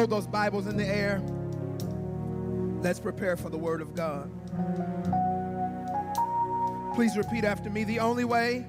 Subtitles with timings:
[0.00, 1.20] Hold those Bibles in the air.
[2.80, 4.30] Let's prepare for the Word of God.
[6.94, 7.84] Please repeat after me.
[7.84, 8.64] The only way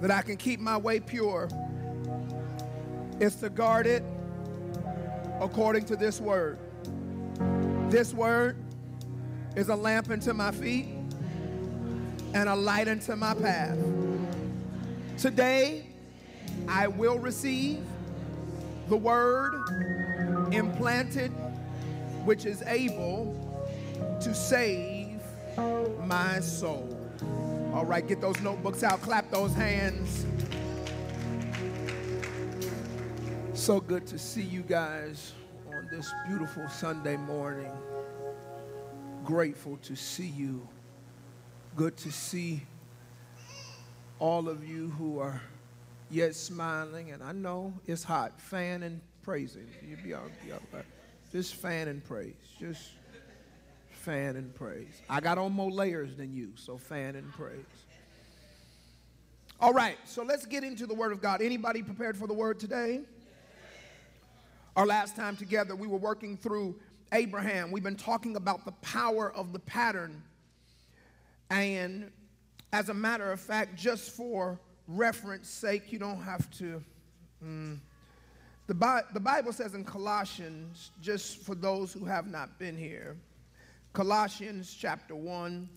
[0.00, 1.50] that I can keep my way pure
[3.20, 4.02] is to guard it
[5.38, 6.58] according to this Word.
[7.90, 8.56] This Word
[9.54, 10.86] is a lamp unto my feet
[12.32, 13.76] and a light unto my path.
[15.18, 15.84] Today,
[16.66, 17.84] I will receive
[18.90, 19.52] the word
[20.52, 21.30] implanted,
[22.24, 23.36] which is able
[24.20, 25.20] to save
[26.04, 26.96] my soul.
[27.74, 30.26] All right, get those notebooks out, clap those hands.
[33.54, 35.32] So good to see you guys
[35.68, 37.70] on this beautiful Sunday morning.
[39.24, 40.66] Grateful to see you.
[41.76, 42.62] Good to see
[44.18, 45.40] all of you who are
[46.10, 47.12] yet smiling.
[47.12, 48.40] And I know it's hot.
[48.40, 49.00] Fan and
[49.30, 49.68] praising.
[49.88, 50.84] You be all, be all right.
[51.30, 52.34] Just fan and praise.
[52.58, 52.90] Just
[53.92, 55.02] fan and praise.
[55.08, 57.54] I got on more layers than you, so fan and praise.
[59.60, 61.42] All right, so let's get into the Word of God.
[61.42, 63.02] Anybody prepared for the Word today?
[64.74, 66.74] Our last time together, we were working through
[67.12, 67.70] Abraham.
[67.70, 70.24] We've been talking about the power of the pattern.
[71.50, 72.10] And
[72.72, 74.58] as a matter of fact, just for
[74.88, 76.82] reference sake, you don't have to.
[77.44, 77.78] Mm,
[78.70, 83.16] the, Bi- the Bible says in Colossians, just for those who have not been here,
[83.92, 85.68] Colossians chapter 1,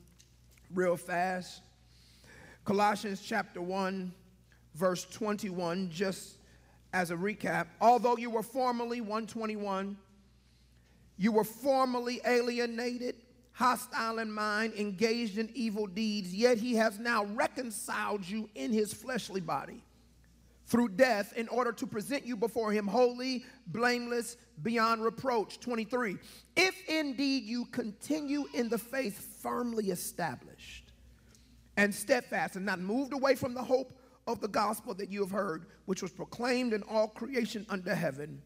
[0.75, 1.63] real fast.
[2.65, 4.13] Colossians chapter 1,
[4.75, 6.35] verse 21, just
[6.93, 7.65] as a recap.
[7.81, 9.97] Although you were formerly, 121,
[11.17, 13.15] you were formerly alienated,
[13.53, 18.93] hostile in mind, engaged in evil deeds, yet he has now reconciled you in his
[18.93, 19.81] fleshly body
[20.65, 25.59] through death in order to present you before him holy, blameless, beyond reproach.
[25.59, 26.17] 23.
[26.55, 30.91] If indeed you continue in the faith firmly established
[31.77, 33.93] and steadfast and not moved away from the hope
[34.25, 38.41] of the gospel that you have heard, which was proclaimed in all creation under heaven,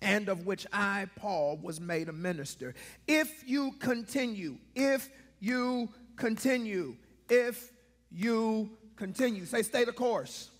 [0.00, 2.74] and of which I, Paul, was made a minister.
[3.08, 5.10] If you continue, if
[5.40, 6.96] you continue,
[7.28, 7.72] if
[8.10, 10.51] you continue, say, stay the course.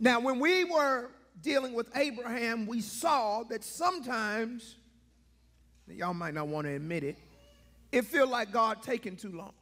[0.00, 1.10] Now, when we were
[1.42, 4.76] dealing with Abraham, we saw that sometimes,
[5.88, 7.16] y'all might not want to admit it,
[7.90, 9.52] it feel like God taking too long.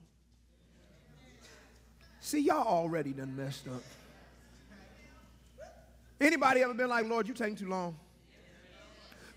[2.20, 3.82] See, y'all already done messed up.
[6.20, 7.96] Anybody ever been like, Lord, you taking too long?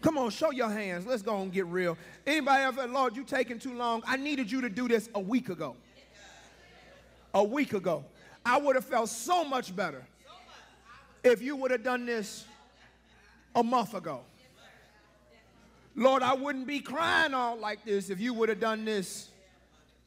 [0.02, 1.06] Come on, show your hands.
[1.06, 1.98] Let's go and get real.
[2.26, 4.02] Anybody ever, Lord, you taking too long?
[4.08, 5.76] I needed you to do this a week ago.
[7.34, 8.06] A week ago.
[8.46, 10.06] I would have felt so much better
[11.24, 12.46] if you would have done this
[13.56, 14.22] a month ago.
[15.96, 19.30] Lord, I wouldn't be crying all like this if you would have done this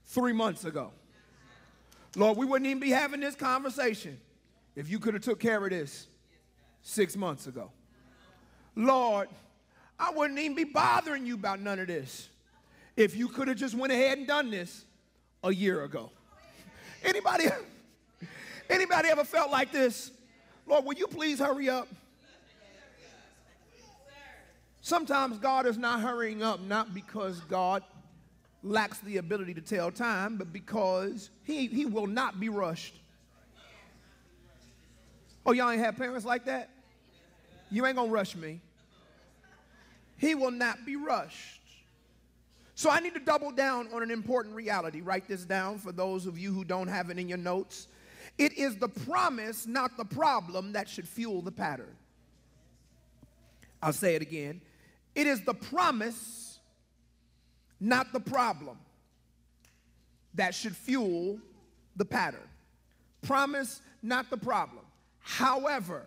[0.07, 0.91] three months ago.
[2.17, 4.19] Lord, we wouldn't even be having this conversation
[4.77, 6.07] if you could have took care of this
[6.83, 7.71] six months ago.
[8.75, 9.29] Lord,
[9.99, 12.29] I wouldn't even be bothering you about none of this
[12.97, 14.85] if you could have just went ahead and done this
[15.45, 16.11] a year ago.
[17.05, 17.47] Anybody,
[18.71, 20.11] anybody ever felt like this?
[20.73, 21.87] Lord, will you please hurry up?
[24.81, 27.83] Sometimes God is not hurrying up, not because God
[28.63, 32.95] lacks the ability to tell time, but because he, he will not be rushed.
[35.45, 36.71] Oh, y'all ain't have parents like that?
[37.71, 38.63] You ain't gonna rush me.
[40.17, 41.61] He will not be rushed.
[42.77, 45.03] So I need to double down on an important reality.
[45.03, 47.89] Write this down for those of you who don't have it in your notes.
[48.39, 51.95] It is the promise, not the problem, that should fuel the pattern.
[53.83, 54.61] I'll say it again.
[55.15, 56.59] It is the promise,
[57.81, 58.79] not the problem,
[60.35, 61.39] that should fuel
[61.97, 62.49] the pattern.
[63.21, 64.85] Promise, not the problem.
[65.19, 66.07] However,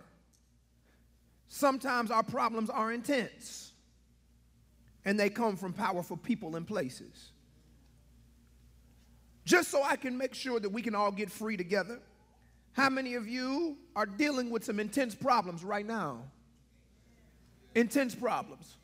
[1.48, 3.72] sometimes our problems are intense
[5.04, 7.30] and they come from powerful people and places.
[9.44, 12.00] Just so I can make sure that we can all get free together,
[12.76, 16.18] how many of you are dealing with some intense problems right now?
[17.74, 18.76] Intense problems.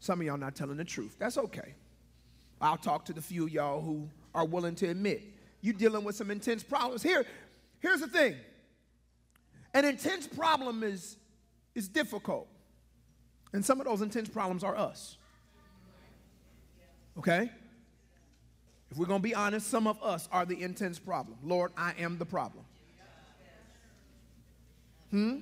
[0.00, 1.14] Some of y'all not telling the truth.
[1.16, 1.76] That's okay.
[2.60, 5.22] I'll talk to the few y'all who are willing to admit
[5.60, 7.00] you're dealing with some intense problems.
[7.00, 7.24] Here,
[7.78, 8.34] here's the thing.
[9.72, 11.16] An intense problem is,
[11.76, 12.48] is difficult.
[13.52, 15.16] And some of those intense problems are us.
[17.16, 17.50] Okay?
[18.90, 21.38] If we're going to be honest, some of us are the intense problem.
[21.44, 22.64] Lord, I am the problem.
[25.16, 25.36] Hmm?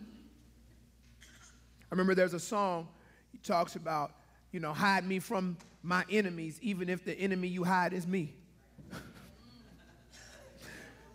[1.24, 2.86] I remember there's a song
[3.32, 4.12] he talks about,
[4.52, 8.34] you know, hide me from my enemies, even if the enemy you hide is me.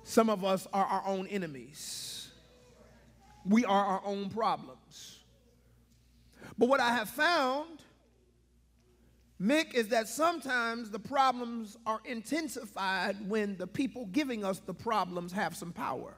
[0.04, 2.32] Some of us are our own enemies.
[3.46, 5.20] We are our own problems.
[6.58, 7.80] But what I have found,
[9.42, 15.32] Mick, is that sometimes the problems are intensified when the people giving us the problems
[15.32, 16.14] have some power.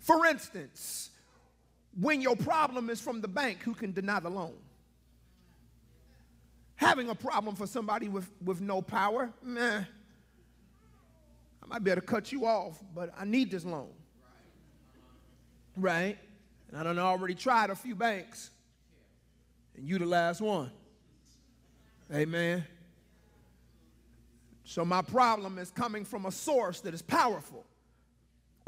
[0.00, 1.10] For instance,
[2.00, 4.54] when your problem is from the bank who can deny the loan.
[6.76, 9.82] Having a problem for somebody with, with no power, meh.
[11.62, 13.90] I might be able to cut you off, but I need this loan.
[15.76, 16.16] Right?
[16.68, 18.50] And I done already tried a few banks,
[19.76, 20.70] and you the last one.
[22.14, 22.64] Amen.
[24.64, 27.64] So my problem is coming from a source that is powerful,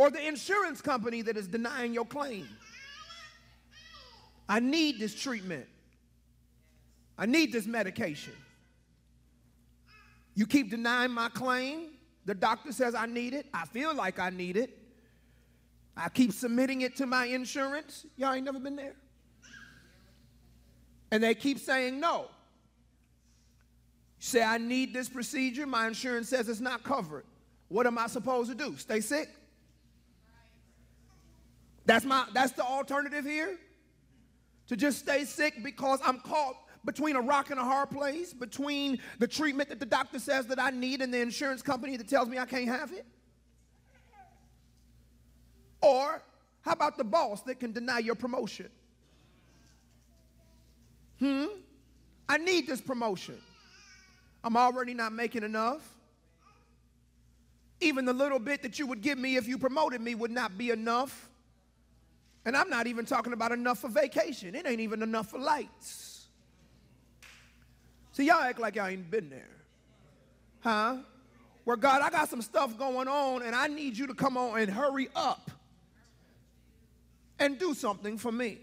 [0.01, 2.49] or the insurance company that is denying your claim.
[4.49, 5.67] I need this treatment.
[7.19, 8.33] I need this medication.
[10.35, 11.89] You keep denying my claim.
[12.25, 13.45] The doctor says I need it.
[13.53, 14.79] I feel like I need it.
[15.95, 18.07] I keep submitting it to my insurance.
[18.17, 18.97] Y'all ain't never been there.
[21.13, 22.23] And they keep saying no.
[24.19, 25.67] You say, I need this procedure.
[25.67, 27.27] My insurance says it's not covered.
[27.69, 28.79] What am I supposed to do?
[28.79, 29.29] Stay sick?
[31.91, 33.59] That's my that's the alternative here
[34.69, 36.55] to just stay sick because I'm caught
[36.85, 40.61] between a rock and a hard place, between the treatment that the doctor says that
[40.61, 43.05] I need and the insurance company that tells me I can't have it?
[45.81, 46.23] Or
[46.61, 48.69] how about the boss that can deny your promotion?
[51.19, 51.47] Hmm?
[52.29, 53.37] I need this promotion.
[54.45, 55.83] I'm already not making enough.
[57.81, 60.57] Even the little bit that you would give me if you promoted me would not
[60.57, 61.30] be enough.
[62.45, 64.55] And I'm not even talking about enough for vacation.
[64.55, 66.27] It ain't even enough for lights.
[68.13, 69.49] See, y'all act like y'all ain't been there.
[70.61, 70.99] Huh?
[71.65, 74.61] Where God, I got some stuff going on and I need you to come on
[74.61, 75.51] and hurry up
[77.39, 78.59] and do something for me.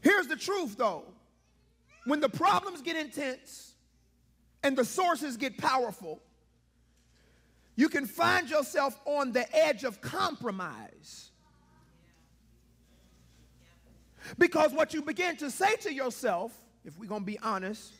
[0.00, 1.04] Here's the truth though.
[2.04, 3.74] When the problems get intense
[4.62, 6.22] and the sources get powerful,
[7.78, 11.30] you can find yourself on the edge of compromise.
[14.36, 16.52] Because what you begin to say to yourself,
[16.84, 17.94] if we're going to be honest,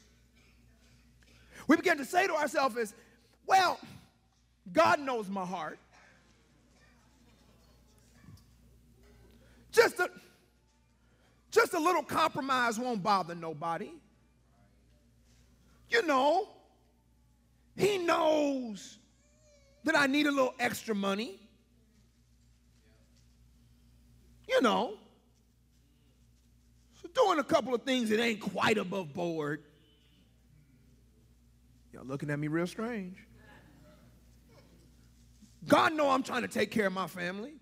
[1.68, 2.92] we begin to say to ourselves is,
[3.46, 3.78] well,
[4.72, 5.78] God knows my heart.
[9.70, 10.10] Just a,
[11.52, 13.92] just a little compromise won't bother nobody.
[15.88, 16.48] You know,
[17.76, 18.98] He knows
[19.88, 21.40] that I need a little extra money.
[24.46, 24.98] You know,
[27.00, 29.62] so doing a couple of things that ain't quite above board.
[31.92, 33.16] Y'all looking at me real strange.
[35.66, 37.54] God know I'm trying to take care of my family.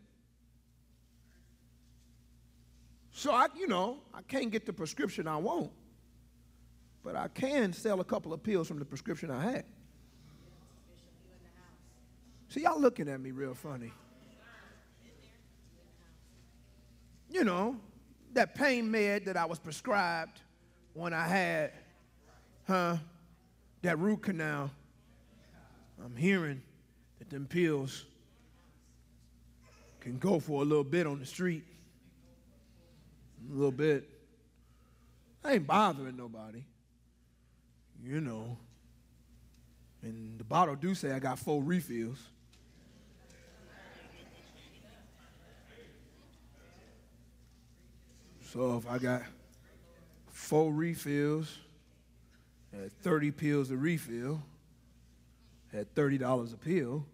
[3.12, 5.70] So I, you know, I can't get the prescription I want,
[7.04, 9.64] but I can sell a couple of pills from the prescription I had.
[12.56, 13.92] See, y'all looking at me real funny.
[17.28, 17.76] You know,
[18.32, 20.40] that pain med that I was prescribed
[20.94, 21.72] when I had,
[22.66, 22.96] huh,
[23.82, 24.70] that root canal.
[26.02, 26.62] I'm hearing
[27.18, 28.06] that them pills
[30.00, 31.62] can go for a little bit on the street.
[33.50, 34.08] A little bit.
[35.44, 36.64] I ain't bothering nobody.
[38.02, 38.56] You know.
[40.00, 42.30] And the bottle do say I got four refills.
[48.56, 49.22] So if I got
[50.32, 51.58] four refills
[52.72, 54.42] at 30 pills a refill,
[55.74, 57.04] at $30 a pill,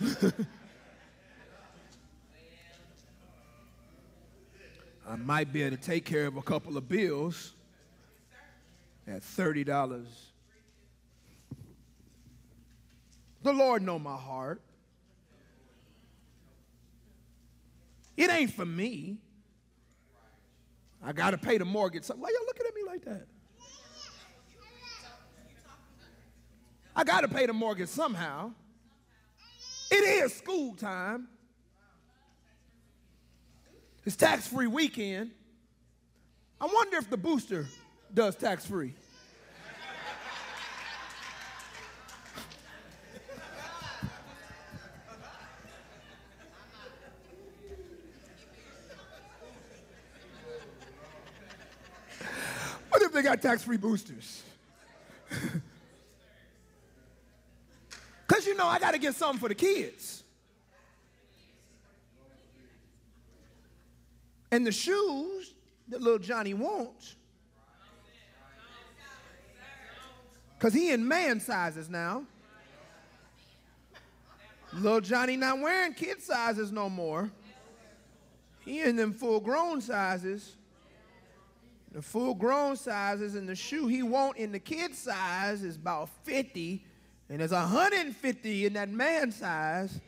[5.06, 7.52] I might be able to take care of a couple of bills
[9.06, 10.06] at $30.
[13.42, 14.62] The Lord know my heart.
[18.16, 19.18] It ain't for me.
[21.06, 22.02] I got to pay the mortgage.
[22.02, 23.26] So, Why y'all looking at me like that?
[26.96, 28.50] I got to pay the mortgage somehow.
[29.92, 31.28] It is school time.
[34.04, 35.30] It's tax free weekend.
[36.60, 37.66] I wonder if the booster
[38.12, 38.94] does tax free.
[53.15, 54.42] they got tax free boosters.
[58.26, 60.24] Because you know, I got to get something for the kids.
[64.50, 65.52] And the shoes
[65.88, 67.14] that little Johnny wants,
[70.58, 72.24] because he in man sizes now.
[74.72, 77.30] Little Johnny not wearing kid sizes no more.
[78.64, 80.56] He in them full grown sizes.
[81.96, 86.10] The full grown sizes and the shoe he want in the kid size is about
[86.24, 86.84] 50
[87.30, 89.98] and there's 150 in that man size.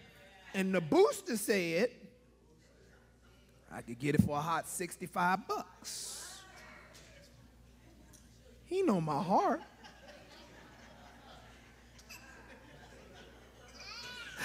[0.53, 1.89] And the booster said
[3.73, 6.41] I could get it for a hot 65 bucks.
[8.67, 9.63] He know my heart.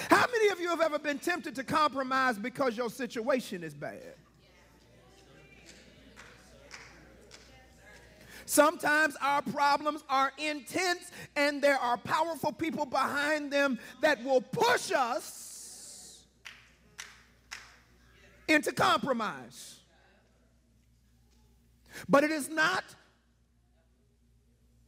[0.08, 4.14] How many of you have ever been tempted to compromise because your situation is bad?
[8.54, 14.92] Sometimes our problems are intense and there are powerful people behind them that will push
[14.92, 16.24] us
[18.46, 19.80] into compromise.
[22.08, 22.84] But it is not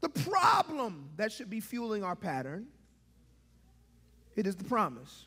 [0.01, 2.69] the problem that should be fueling our pattern,
[4.37, 5.27] it is the promise.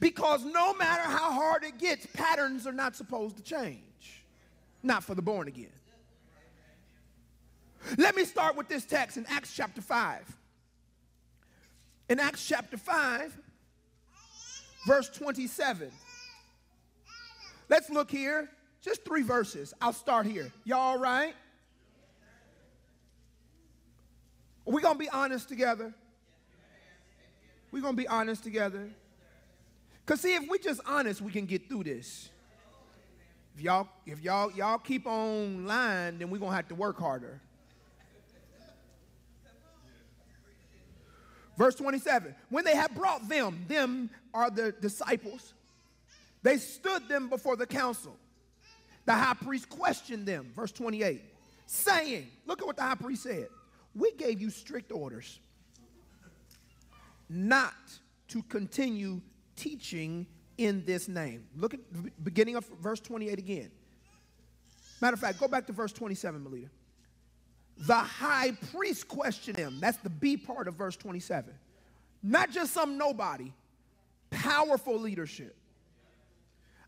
[0.00, 4.24] Because no matter how hard it gets, patterns are not supposed to change,
[4.82, 5.68] not for the born again.
[7.96, 10.36] Let me start with this text in Acts chapter 5.
[12.10, 13.36] In Acts chapter 5,
[14.86, 15.90] verse 27.
[17.68, 18.48] Let's look here.
[18.80, 19.74] Just three verses.
[19.80, 20.52] I'll start here.
[20.64, 21.34] Y'all all right?
[24.66, 25.94] Are we going to be honest together?
[27.70, 28.88] We're going to be honest together.
[30.04, 32.30] Because see, if we just honest, we can get through this.
[33.54, 36.98] If y'all, if y'all, y'all keep on lying, then we're going to have to work
[36.98, 37.40] harder.
[41.58, 45.52] Verse 27 When they had brought them, them are the disciples,
[46.42, 48.16] they stood them before the council.
[49.04, 51.22] The high priest questioned them, verse 28,
[51.66, 53.48] saying, Look at what the high priest said.
[53.94, 55.40] We gave you strict orders
[57.28, 57.74] not
[58.28, 59.20] to continue
[59.56, 60.26] teaching
[60.58, 61.44] in this name.
[61.56, 63.70] Look at the beginning of verse 28 again.
[65.00, 66.68] Matter of fact, go back to verse 27, Melita.
[67.78, 69.78] The high priest questioned him.
[69.80, 71.54] That's the B part of verse 27.
[72.22, 73.52] Not just some nobody,
[74.30, 75.56] powerful leadership.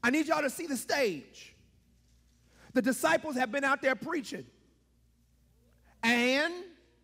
[0.02, 1.54] I need y'all to see the stage.
[2.72, 4.46] The disciples have been out there preaching,
[6.02, 6.52] and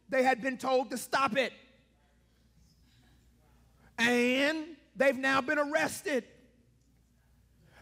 [0.08, 1.52] they had been told to stop it.
[3.98, 4.64] And
[4.96, 6.24] they've now been arrested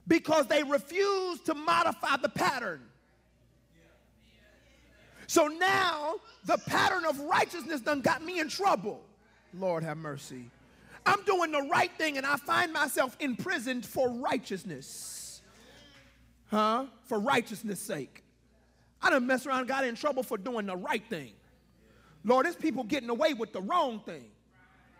[0.06, 2.82] because they refused to modify the pattern.
[5.34, 6.14] So now
[6.44, 9.00] the pattern of righteousness done got me in trouble.
[9.52, 10.48] Lord have mercy.
[11.04, 15.42] I'm doing the right thing and I find myself imprisoned for righteousness.
[16.52, 16.86] Huh?
[17.06, 18.22] For righteousness' sake.
[19.02, 21.32] I done mess around got in trouble for doing the right thing.
[22.24, 24.26] Lord, there's people getting away with the wrong thing.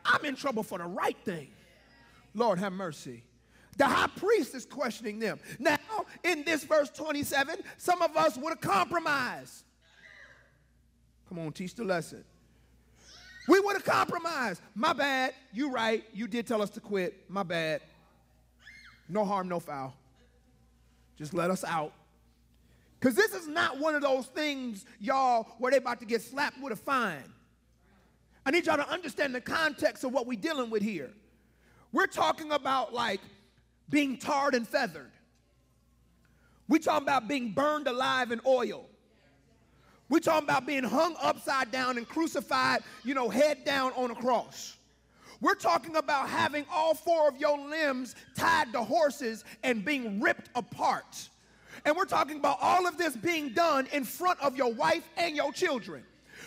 [0.04, 1.46] I'm in trouble for the right thing.
[2.34, 3.22] Lord have mercy.
[3.78, 5.38] The high priest is questioning them.
[5.60, 5.78] Now,
[6.24, 9.64] in this verse 27, some of us would have compromised.
[11.28, 12.24] Come on, teach the lesson.
[13.48, 14.60] We would have compromised.
[14.74, 15.34] My bad.
[15.52, 16.04] You right.
[16.12, 17.28] You did tell us to quit.
[17.28, 17.82] My bad.
[19.08, 19.94] No harm, no foul.
[21.18, 21.92] Just let us out.
[22.98, 26.60] Because this is not one of those things, y'all, where they about to get slapped
[26.62, 27.32] with a fine.
[28.46, 31.10] I need y'all to understand the context of what we're dealing with here.
[31.92, 33.20] We're talking about like
[33.90, 35.10] being tarred and feathered.
[36.66, 38.86] We're talking about being burned alive in oil.
[40.14, 44.14] We're talking about being hung upside down and crucified, you know, head down on a
[44.14, 44.76] cross.
[45.40, 50.50] We're talking about having all four of your limbs tied to horses and being ripped
[50.54, 51.28] apart.
[51.85, 55.35] And we're talking about all of this being done in front of your wife and
[55.35, 56.04] your children.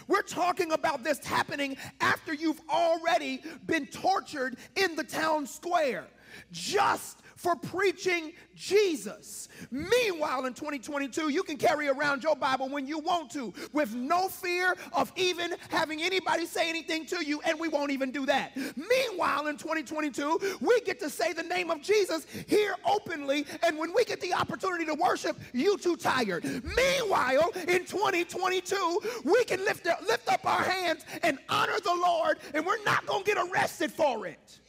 [0.08, 6.06] We're talking about this happening after you've already been tortured in the town square.
[6.54, 9.48] Just for preaching Jesus.
[9.72, 14.28] Meanwhile, in 2022, you can carry around your Bible when you want to with no
[14.28, 18.58] fear of even having anybody say anything to you, and we won't even do that.
[18.76, 23.94] Meanwhile, in 2022, we get to say the name of Jesus here openly, and when
[23.94, 26.44] we get the opportunity to worship, you too tired.
[26.44, 32.66] Meanwhile, in 2022, we can lift, lift up our hands and honor the Lord, and
[32.66, 34.60] we're not going to get arrested for it.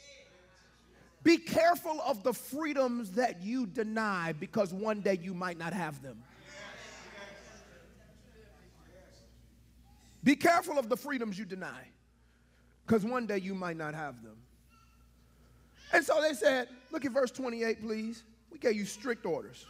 [1.22, 6.02] Be careful of the freedoms that you deny because one day you might not have
[6.02, 6.22] them.
[10.24, 11.88] Be careful of the freedoms you deny,
[12.86, 14.36] because one day you might not have them.
[15.92, 18.24] And so they said, look at verse 28, please.
[18.50, 19.64] We gave you strict orders.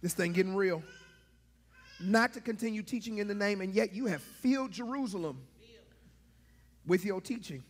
[0.00, 0.82] This thing getting real.
[2.00, 5.40] Not to continue teaching in the name, and yet you have filled Jerusalem
[6.86, 7.62] with your teaching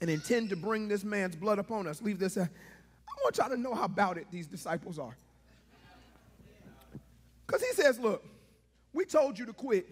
[0.00, 2.00] and intend to bring this man's blood upon us.
[2.02, 2.36] Leave this.
[2.36, 2.48] I
[3.22, 5.16] want y'all to know how about it these disciples are.
[7.46, 8.24] Because he says, Look,
[8.92, 9.86] we told you to quit,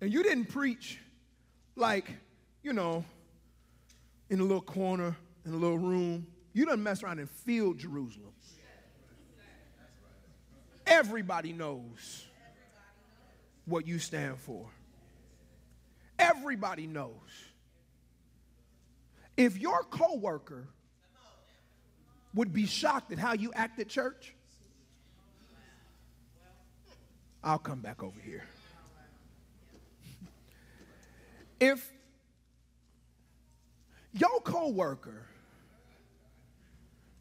[0.00, 0.98] and you didn't preach
[1.76, 2.10] like,
[2.62, 3.04] you know,
[4.30, 6.26] in a little corner, in a little room.
[6.52, 8.32] You done mess around and filled Jerusalem.
[10.86, 12.26] Everybody knows
[13.64, 14.66] what you stand for.
[16.18, 17.12] Everybody knows.
[19.36, 20.68] If your coworker
[22.34, 24.34] would be shocked at how you act at church,
[27.44, 28.44] I'll come back over here.
[31.60, 31.92] If
[34.12, 35.26] your coworker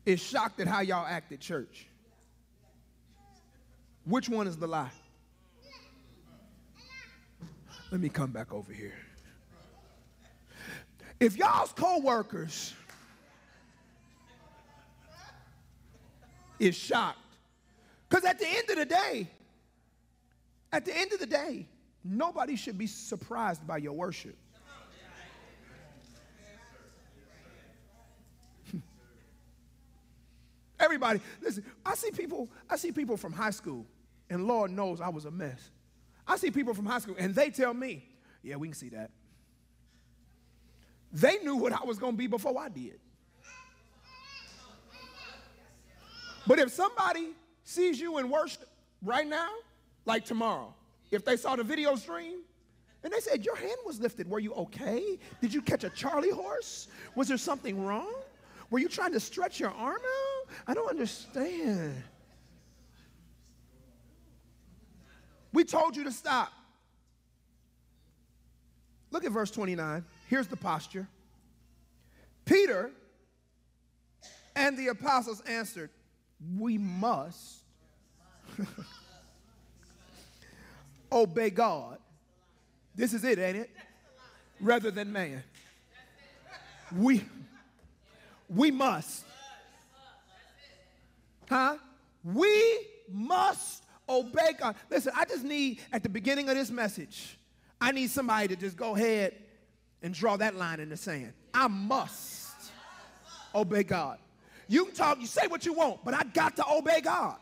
[0.04, 1.88] is shocked at how y'all act at church,
[4.06, 4.90] which one is the lie?
[7.92, 8.96] Let me come back over here.
[11.22, 12.74] If y'all's co-workers
[16.58, 17.20] is shocked,
[18.10, 19.28] because at the end of the day,
[20.74, 21.68] at the end of the day,
[22.04, 24.36] nobody should be surprised by your worship.
[30.80, 33.86] Everybody, listen, I see people, I see people from high school,
[34.32, 35.70] and Lord knows I was a mess.
[36.28, 38.08] I see people from high school, and they tell me,
[38.42, 39.12] yeah, we can see that.
[41.14, 43.00] They knew what I was going to be before I did.
[46.48, 47.30] But if somebody
[47.64, 48.68] sees you in worship
[49.04, 49.50] right now,
[50.06, 50.74] like tomorrow,
[51.12, 52.40] if they saw the video stream,
[53.04, 54.30] and they said, Your hand was lifted.
[54.30, 55.18] Were you okay?
[55.42, 56.88] Did you catch a Charlie horse?
[57.16, 58.14] Was there something wrong?
[58.70, 60.54] Were you trying to stretch your arm out?
[60.68, 62.04] I don't understand.
[65.54, 66.52] We told you to stop.
[69.10, 70.06] Look at verse 29.
[70.32, 71.10] Here's the posture.
[72.46, 72.90] Peter
[74.56, 75.90] and the apostles answered,
[76.58, 77.64] We must
[81.12, 81.98] obey God.
[82.96, 83.72] This is it, ain't it?
[84.62, 85.44] Rather than man.
[86.96, 87.26] We
[88.48, 89.26] we must.
[91.50, 91.76] Huh?
[92.24, 94.78] We must obey God.
[94.90, 97.38] Listen, I just need at the beginning of this message,
[97.82, 99.36] I need somebody to just go ahead
[100.04, 101.34] and draw that line in the sand.
[101.54, 102.72] I must
[103.54, 104.18] obey God.
[104.68, 107.38] You can talk, you say what you want, but I got to obey God.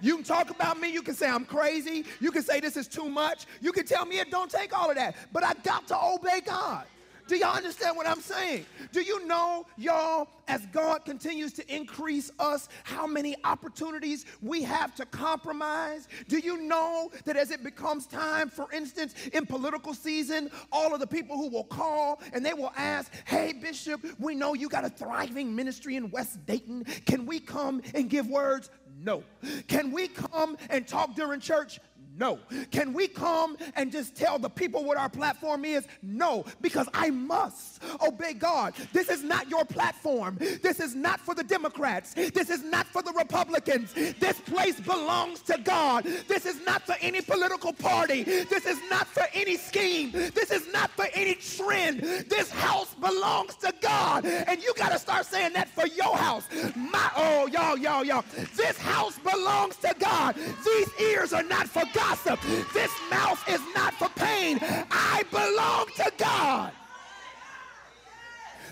[0.00, 0.92] You can talk about me.
[0.92, 2.04] You can say I'm crazy.
[2.20, 3.46] You can say this is too much.
[3.60, 5.16] You can tell me it don't take all of that.
[5.32, 6.86] But I got to obey God.
[7.28, 8.64] Do y'all understand what I'm saying?
[8.90, 14.94] Do you know, y'all, as God continues to increase us, how many opportunities we have
[14.94, 16.08] to compromise?
[16.28, 21.00] Do you know that as it becomes time, for instance, in political season, all of
[21.00, 24.86] the people who will call and they will ask, Hey, Bishop, we know you got
[24.86, 26.84] a thriving ministry in West Dayton.
[27.04, 28.70] Can we come and give words?
[29.00, 29.22] No.
[29.68, 31.78] Can we come and talk during church?
[32.18, 32.38] No.
[32.72, 35.86] Can we come and just tell the people what our platform is?
[36.02, 38.74] No, because I must obey God.
[38.92, 40.36] This is not your platform.
[40.38, 42.14] This is not for the Democrats.
[42.14, 43.92] This is not for the Republicans.
[43.94, 46.04] This place belongs to God.
[46.26, 48.24] This is not for any political party.
[48.24, 50.10] This is not for any scheme.
[50.10, 52.00] This is not for any trend.
[52.00, 54.24] This house belongs to God.
[54.24, 56.48] And you got to start saying that for your house.
[56.74, 58.24] My, oh, y'all, y'all, y'all.
[58.56, 60.34] This house belongs to God.
[60.64, 62.40] These ears are not for God gossip.
[62.72, 64.58] This mouth is not for pain.
[64.90, 66.72] I belong to God.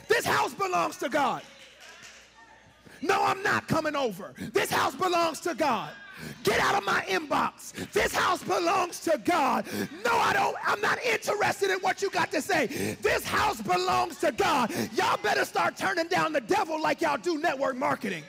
[0.09, 1.43] This house belongs to God.
[3.03, 4.33] No, I'm not coming over.
[4.39, 5.91] This house belongs to God.
[6.45, 7.73] Get out of my inbox.
[7.93, 9.67] This house belongs to God.
[10.03, 10.57] No, I don't.
[10.67, 12.97] I'm not interested in what you got to say.
[13.03, 14.73] This house belongs to God.
[14.95, 18.25] Y'all better start turning down the devil like y'all do network marketing.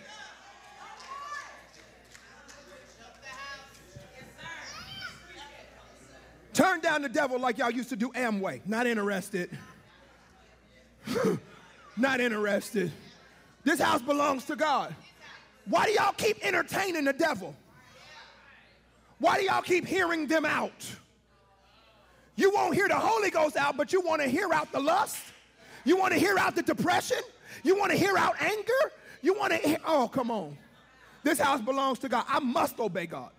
[6.58, 8.62] Turn down the devil like y'all used to do Amway.
[8.66, 9.56] Not interested.
[11.98, 12.92] Not interested.
[13.64, 14.96] This house belongs to God.
[15.66, 17.56] Why do y'all keep entertaining the devil?
[19.20, 20.72] Why do y'all keep hearing them out?
[22.36, 25.20] You won't hear the Holy Ghost out, but you want to hear out the lust.
[25.86, 27.20] You want to hear out the depression.
[27.64, 28.92] You want to hear out anger.
[29.22, 30.58] You want to hear, oh, come on.
[31.22, 32.26] This house belongs to God.
[32.28, 33.30] I must obey God.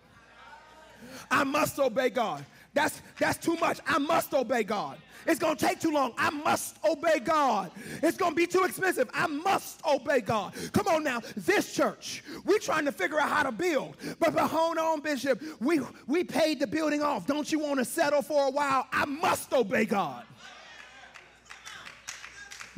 [1.28, 2.44] I must obey God.
[2.74, 3.80] That's, that's too much.
[3.86, 4.98] I must obey God.
[5.26, 6.12] It's going to take too long.
[6.16, 7.70] I must obey God.
[8.02, 9.10] It's going to be too expensive.
[9.12, 10.54] I must obey God.
[10.72, 11.20] Come on now.
[11.36, 13.96] This church, we're trying to figure out how to build.
[14.18, 15.42] But, but hold on, Bishop.
[15.60, 17.26] We, we paid the building off.
[17.26, 18.86] Don't you want to settle for a while?
[18.92, 20.24] I must obey God.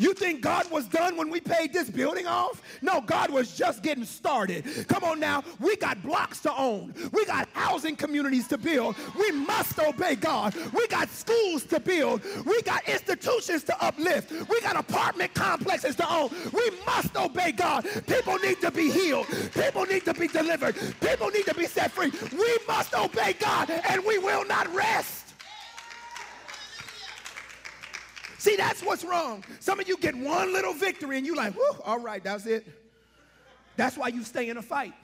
[0.00, 2.62] You think God was done when we paid this building off?
[2.80, 4.64] No, God was just getting started.
[4.88, 5.44] Come on now.
[5.60, 6.94] We got blocks to own.
[7.12, 8.96] We got housing communities to build.
[9.18, 10.54] We must obey God.
[10.72, 12.22] We got schools to build.
[12.46, 14.32] We got institutions to uplift.
[14.48, 16.30] We got apartment complexes to own.
[16.50, 17.86] We must obey God.
[18.06, 19.26] People need to be healed.
[19.52, 20.76] People need to be delivered.
[21.02, 22.10] People need to be set free.
[22.32, 25.29] We must obey God and we will not rest.
[28.40, 29.44] See, that's what's wrong.
[29.58, 31.52] Some of you get one little victory and you like,
[31.84, 32.66] all right, that's it.
[33.76, 34.94] That's why you stay in a fight.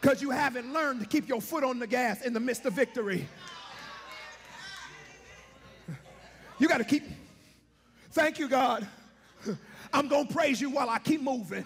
[0.00, 2.72] Because you haven't learned to keep your foot on the gas in the midst of
[2.72, 3.28] victory.
[6.58, 7.04] You got to keep,
[8.10, 8.84] thank you, God.
[9.92, 11.64] I'm going to praise you while I keep moving.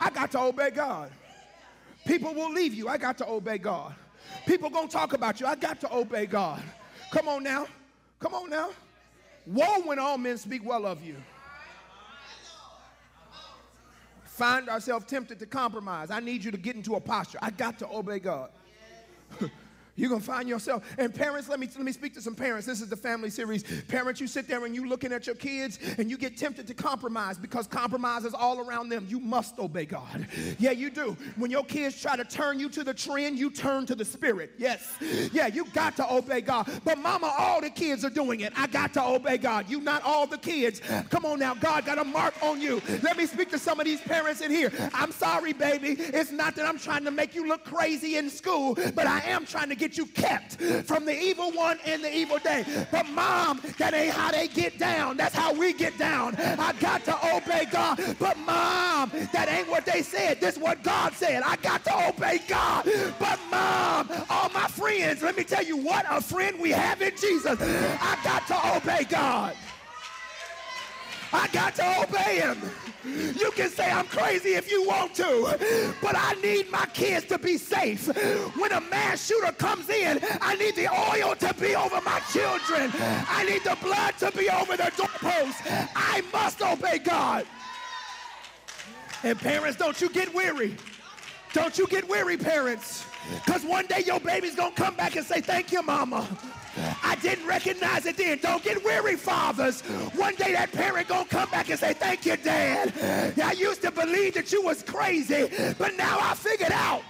[0.00, 1.10] I got to obey God.
[2.06, 2.86] People will leave you.
[2.86, 3.92] I got to obey God.
[4.46, 5.46] People going to talk about you.
[5.48, 6.62] I got to obey God.
[7.10, 7.66] Come on now.
[8.20, 8.70] Come on now.
[9.46, 11.16] Woe when all men speak well of you.
[14.24, 16.10] Find ourselves tempted to compromise.
[16.10, 17.38] I need you to get into a posture.
[17.40, 18.50] I got to obey God.
[19.96, 20.84] You're gonna find yourself.
[20.98, 22.66] And parents, let me let me speak to some parents.
[22.66, 23.62] This is the family series.
[23.88, 26.74] Parents, you sit there and you looking at your kids and you get tempted to
[26.74, 29.06] compromise because compromise is all around them.
[29.08, 30.26] You must obey God.
[30.58, 31.16] Yeah, you do.
[31.36, 34.52] When your kids try to turn you to the trend, you turn to the spirit.
[34.58, 34.96] Yes.
[35.32, 36.68] Yeah, you got to obey God.
[36.84, 38.52] But mama, all the kids are doing it.
[38.56, 39.68] I got to obey God.
[39.68, 40.80] You not all the kids.
[41.10, 42.82] Come on now, God got a mark on you.
[43.02, 44.72] Let me speak to some of these parents in here.
[44.92, 45.90] I'm sorry, baby.
[45.90, 49.46] It's not that I'm trying to make you look crazy in school, but I am
[49.46, 50.54] trying to get get you kept
[50.86, 52.64] from the evil one and the evil day.
[52.90, 55.18] But mom, that ain't how they get down.
[55.18, 56.36] That's how we get down.
[56.36, 58.00] I got to obey God.
[58.18, 60.40] But mom, that ain't what they said.
[60.40, 61.42] This is what God said.
[61.42, 62.88] I got to obey God.
[63.18, 67.14] But mom, all my friends, let me tell you what a friend we have in
[67.18, 67.58] Jesus.
[67.60, 69.54] I got to obey God.
[71.34, 72.58] I got to obey him.
[73.04, 77.38] You can say I'm crazy if you want to, but I need my kids to
[77.38, 78.06] be safe.
[78.56, 82.90] When a mass shooter comes in, I need the oil to be over my children.
[83.28, 85.60] I need the blood to be over the doorposts.
[85.96, 87.46] I must obey God.
[89.24, 90.76] And parents, don't you get weary.
[91.52, 93.06] Don't you get weary, parents.
[93.44, 96.28] Because one day your baby's going to come back and say, thank you, mama.
[97.02, 98.38] I didn't recognize it then.
[98.38, 99.80] Don't get weary, fathers.
[100.16, 102.92] One day that parent gonna come back and say, thank you, dad.
[103.42, 107.02] I used to believe that you was crazy, but now I figured out.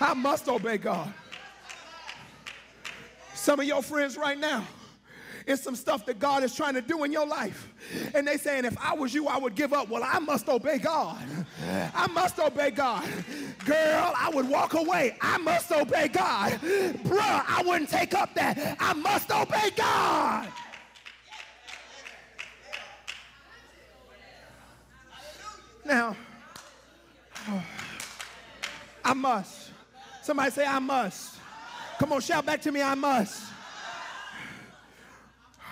[0.00, 1.12] I must obey God.
[3.34, 4.64] Some of your friends right now,
[5.48, 7.68] it's some stuff that God is trying to do in your life.
[8.14, 9.88] And they saying, if I was you, I would give up.
[9.88, 11.16] Well, I must obey God.
[11.94, 13.08] I must obey God.
[13.64, 15.16] Girl, I would walk away.
[15.22, 16.52] I must obey God.
[16.52, 18.76] Bruh, I wouldn't take up that.
[18.78, 20.48] I must obey God.
[25.86, 26.14] Now,
[29.02, 29.70] I must.
[30.22, 31.36] Somebody say, I must.
[31.98, 33.42] Come on, shout back to me, I must.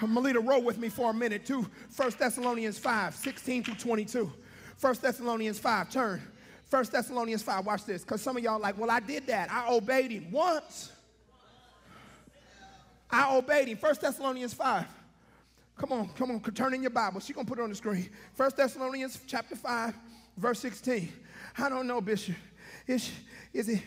[0.02, 3.64] I'm gonna lead a row with me for a minute to 1 Thessalonians 5, 16
[3.64, 4.32] through 22.
[4.80, 6.22] 1 Thessalonians 5, turn.
[6.68, 8.02] 1 Thessalonians 5, watch this.
[8.02, 9.50] Because some of y'all like, well, I did that.
[9.50, 10.92] I obeyed him once.
[13.10, 13.78] I obeyed him.
[13.78, 14.84] 1 Thessalonians 5.
[15.78, 17.20] Come on, come on, turn in your Bible.
[17.20, 18.10] She's gonna put it on the screen.
[18.36, 19.94] 1 Thessalonians chapter 5,
[20.36, 21.12] verse 16.
[21.58, 22.36] I don't know, Bishop.
[22.86, 23.10] Is,
[23.52, 23.82] is it,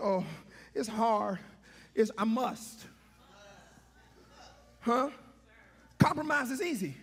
[0.00, 0.24] oh,
[0.74, 1.38] it's hard.
[1.94, 2.86] It's I must.
[4.80, 5.10] Huh?
[5.98, 6.96] Compromise is easy.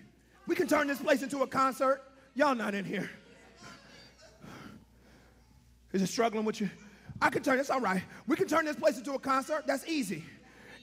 [0.48, 2.02] We can turn this place into a concert.
[2.34, 3.10] Y'all not in here.
[5.92, 6.70] Is it struggling with you?
[7.22, 8.04] I can turn, it's all right.
[8.28, 9.66] We can turn this place into a concert.
[9.66, 10.24] That's easy.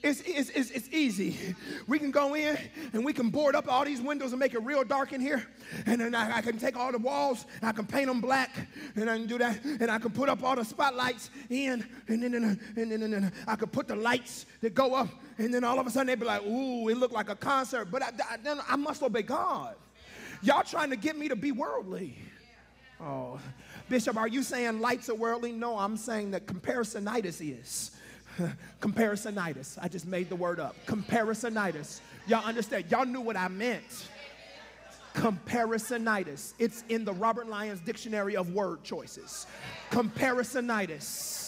[0.03, 1.55] It's, it's, it's, it's, easy.
[1.87, 2.57] We can go in
[2.91, 5.47] and we can board up all these windows and make it real dark in here.
[5.85, 8.53] And then I, I, can take all the walls I can paint them black
[8.97, 9.63] and I can do that.
[9.63, 13.01] And I can put up all the spotlights in and then, and then, and then,
[13.01, 15.07] and then I could put the lights that go up.
[15.37, 17.85] And then all of a sudden they'd be like, ooh, it looked like a concert.
[17.89, 19.75] But I, I, I must obey God.
[20.41, 22.17] Y'all trying to get me to be worldly.
[22.99, 23.39] Oh,
[23.87, 25.53] Bishop, are you saying lights are worldly?
[25.53, 27.91] No, I'm saying that comparisonitis is.
[28.81, 29.77] Comparisonitis.
[29.81, 30.75] I just made the word up.
[30.85, 31.99] Comparisonitis.
[32.27, 32.85] Y'all understand?
[32.89, 34.07] Y'all knew what I meant.
[35.13, 36.53] Comparisonitis.
[36.57, 39.45] It's in the Robert Lyons Dictionary of Word Choices.
[39.91, 41.42] Comparisonitis.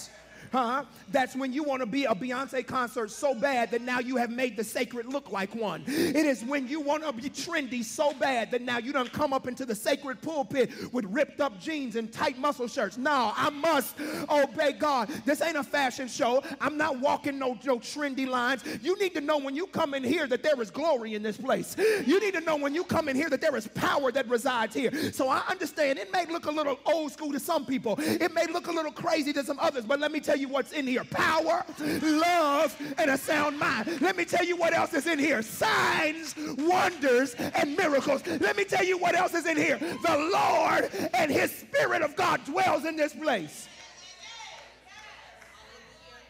[0.55, 0.85] Huh?
[1.11, 4.29] That's when you want to be a Beyonce concert so bad that now you have
[4.29, 5.83] made the sacred look like one.
[5.85, 9.33] It is when you want to be trendy so bad that now you don't come
[9.33, 12.97] up into the sacred pulpit with ripped up jeans and tight muscle shirts.
[12.97, 15.09] No, I must obey God.
[15.25, 16.41] This ain't a fashion show.
[16.61, 18.63] I'm not walking no, no trendy lines.
[18.81, 21.35] You need to know when you come in here that there is glory in this
[21.35, 21.75] place.
[22.05, 24.73] You need to know when you come in here that there is power that resides
[24.73, 25.11] here.
[25.11, 27.97] So I understand it may look a little old school to some people.
[27.99, 30.53] It may look a little crazy to some others, but let me tell you you
[30.53, 31.65] what's in here power,
[32.01, 34.01] love, and a sound mind.
[34.01, 38.25] Let me tell you what else is in here signs, wonders, and miracles.
[38.27, 39.77] Let me tell you what else is in here.
[39.77, 43.67] The Lord and His Spirit of God dwells in this place.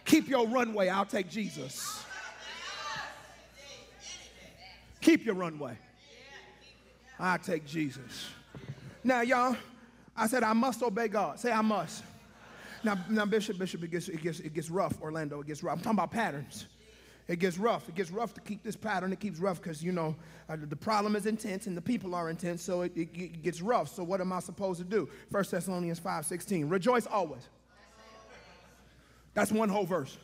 [0.05, 0.89] Keep your runway.
[0.89, 2.03] I'll take Jesus.
[5.01, 5.77] Keep your runway.
[7.19, 8.29] I take Jesus.
[9.03, 9.55] Now, y'all,
[10.15, 11.39] I said I must obey God.
[11.39, 12.03] Say I must.
[12.85, 15.77] Now, now Bishop, Bishop, it gets, it, gets, it gets rough, Orlando, it gets rough.
[15.77, 16.67] I'm talking about patterns.
[17.27, 17.89] It gets rough.
[17.89, 19.11] It gets rough to keep this pattern.
[19.11, 20.15] It keeps rough because, you know,
[20.47, 23.59] uh, the problem is intense and the people are intense, so it, it, it, gets
[23.59, 23.89] rough.
[23.89, 25.09] So what am I supposed to do?
[25.31, 26.69] 1 Thessalonians 5, 16.
[26.69, 27.41] Rejoice always.
[29.33, 30.15] That's one whole verse.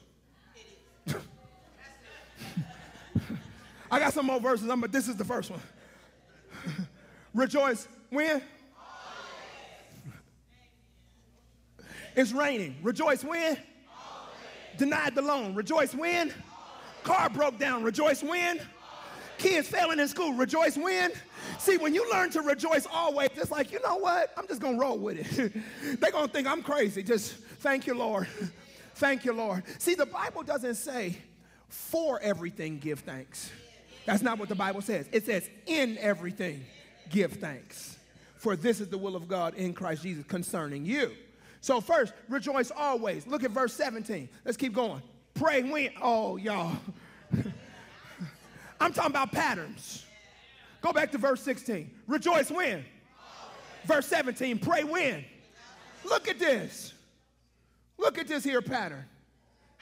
[3.90, 5.62] I got some more verses, but this is the first one.
[7.34, 8.44] Rejoice when?
[12.16, 12.78] It's raining.
[12.82, 13.58] Rejoice when?
[14.78, 15.56] Denied the loan.
[15.56, 16.34] Rejoice when?
[17.04, 17.84] Car broke down.
[17.84, 18.60] Rejoice when?
[19.38, 20.34] Kids failing in school.
[20.34, 21.12] Rejoice when?
[21.58, 24.32] See, when you learn to rejoice always, it's like, you know what?
[24.38, 25.54] I'm just going to roll with it.
[26.00, 27.02] They're going to think I'm crazy.
[27.02, 28.28] Just thank you, Lord.
[28.96, 29.64] Thank you, Lord.
[29.80, 31.18] See, the Bible doesn't say
[31.70, 33.50] for everything give thanks.
[34.06, 35.08] That's not what the Bible says.
[35.12, 36.64] It says in everything
[37.10, 37.98] give thanks.
[38.38, 41.12] For this is the will of God in Christ Jesus concerning you.
[41.62, 43.28] So, first, rejoice always.
[43.28, 44.28] Look at verse 17.
[44.44, 45.02] Let's keep going.
[45.36, 45.92] Pray when.
[46.02, 46.76] Oh, y'all.
[48.82, 50.06] I'm talking about patterns.
[50.82, 51.92] Go back to verse 16.
[52.08, 52.84] Rejoice when?
[53.86, 54.58] Verse 17.
[54.58, 55.24] Pray when?
[56.04, 56.94] Look at this.
[58.00, 59.06] Look at this here pattern.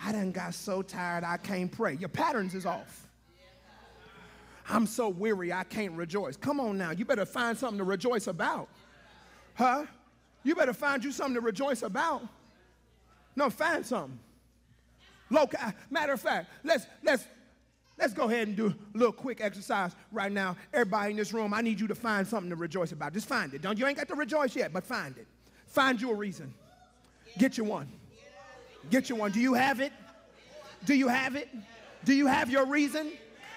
[0.03, 1.95] I done got so tired I can't pray.
[1.95, 3.07] Your patterns is off.
[4.69, 6.35] I'm so weary I can't rejoice.
[6.37, 6.91] Come on now.
[6.91, 8.69] You better find something to rejoice about.
[9.55, 9.85] Huh?
[10.43, 12.21] You better find you something to rejoice about.
[13.35, 14.19] No, find something.
[15.29, 15.59] Local.
[15.89, 17.23] Matter of fact, let's let's
[17.97, 20.55] let's go ahead and do a little quick exercise right now.
[20.73, 23.13] Everybody in this room, I need you to find something to rejoice about.
[23.13, 23.61] Just find it.
[23.61, 25.27] Don't you ain't got to rejoice yet, but find it.
[25.67, 26.53] Find you a reason.
[27.37, 27.87] Get you one.
[28.89, 29.31] Get you one.
[29.31, 29.93] Do you have it?
[30.85, 31.49] Do you have it?
[32.05, 33.11] Do you have your reason?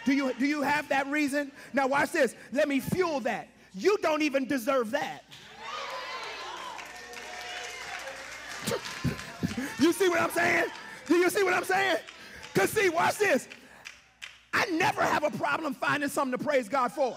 [0.04, 1.52] Do you do you have that reason?
[1.72, 2.34] Now watch this.
[2.52, 3.48] Let me fuel that.
[3.74, 5.24] You don't even deserve that.
[9.78, 10.66] You see what I'm saying?
[11.06, 11.96] Do you see what I'm saying?
[12.52, 13.48] Because, see, watch this.
[14.52, 17.16] I never have a problem finding something to praise God for.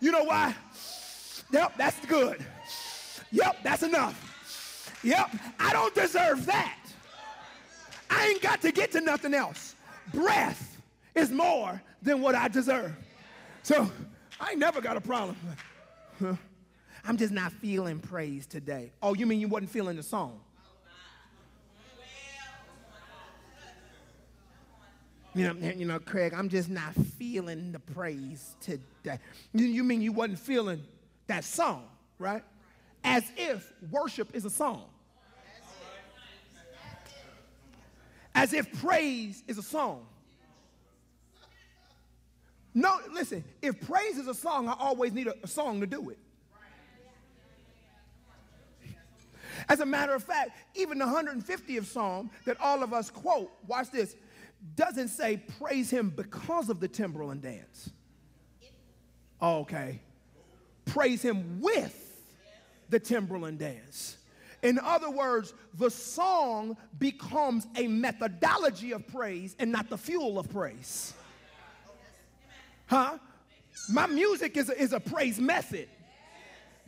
[0.00, 0.54] You know why?
[1.52, 2.44] Yep, that's good.
[3.30, 5.00] Yep, that's enough.
[5.02, 6.78] Yep, I don't deserve that.
[8.08, 9.74] I ain't got to get to nothing else.
[10.12, 10.80] Breath
[11.14, 12.94] is more than what I deserve.
[13.62, 13.90] So
[14.40, 15.36] I ain't never got a problem.
[17.06, 18.92] I'm just not feeling praise today.
[19.02, 20.40] Oh, you mean you wasn't feeling the song?
[25.34, 29.18] You know, you know, Craig, I'm just not feeling the praise today.
[29.52, 30.82] You, mean you wasn't feeling
[31.26, 31.86] that song,
[32.20, 32.42] right?
[33.02, 34.84] As if worship is a song.
[38.34, 40.06] As if praise is a song.
[42.72, 46.10] No, listen, if praise is a song, I always need a, a song to do
[46.10, 46.18] it.
[49.68, 53.90] As a matter of fact, even the 150th Psalm that all of us quote, watch
[53.90, 54.16] this,
[54.76, 57.90] doesn't say praise him because of the timbrel and dance.
[59.40, 60.00] Oh, okay.
[60.86, 62.00] Praise him with
[62.88, 64.16] the timbrel and dance.
[64.62, 70.48] In other words, the song becomes a methodology of praise and not the fuel of
[70.48, 71.12] praise.
[72.86, 73.18] Huh?
[73.90, 75.88] My music is a, is a praise method.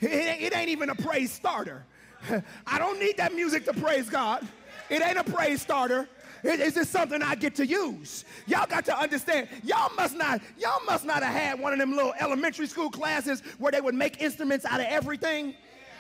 [0.01, 1.85] It, it ain't even a praise starter.
[2.67, 4.47] I don't need that music to praise God.
[4.89, 6.09] It ain't a praise starter.
[6.47, 8.25] It's just something I get to use.
[8.47, 9.49] Y'all got to understand.
[9.65, 13.41] Y'all must not, y'all must not have had one of them little elementary school classes
[13.59, 15.55] where they would make instruments out of everything.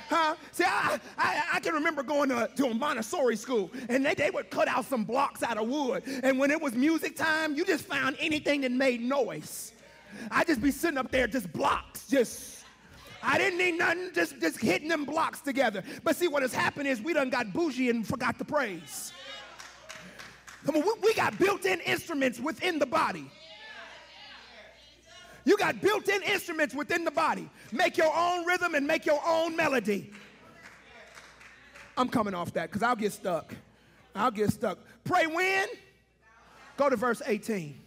[0.08, 0.36] Huh?
[0.52, 4.30] See, I, I, I, can remember going to, to a Montessori school, and they, they
[4.30, 6.04] would cut out some blocks out of wood.
[6.22, 9.72] And when it was music time, you just found anything that made noise.
[10.30, 12.64] I just be sitting up there, just blocks, just.
[13.20, 15.82] I didn't need nothing, just, just hitting them blocks together.
[16.04, 19.12] But see, what has happened is we done got bougie and forgot to praise.
[20.66, 23.30] Come on, we, we got built in instruments within the body.
[25.44, 27.48] You got built in instruments within the body.
[27.70, 30.12] Make your own rhythm and make your own melody.
[31.96, 33.54] I'm coming off that because I'll get stuck.
[34.14, 34.78] I'll get stuck.
[35.04, 35.68] Pray when?
[36.76, 37.78] Go to verse 18.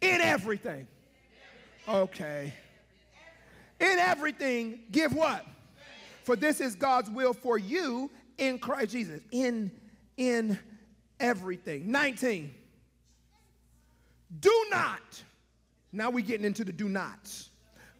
[0.00, 0.86] In everything.
[1.88, 2.54] Okay.
[3.80, 5.44] In everything, give what?
[6.22, 9.22] For this is God's will for you in Christ Jesus.
[9.32, 9.72] In
[10.16, 10.58] in
[11.20, 11.90] everything.
[11.90, 12.54] 19.
[14.40, 15.22] Do not.
[15.92, 17.50] Now we're getting into the do nots.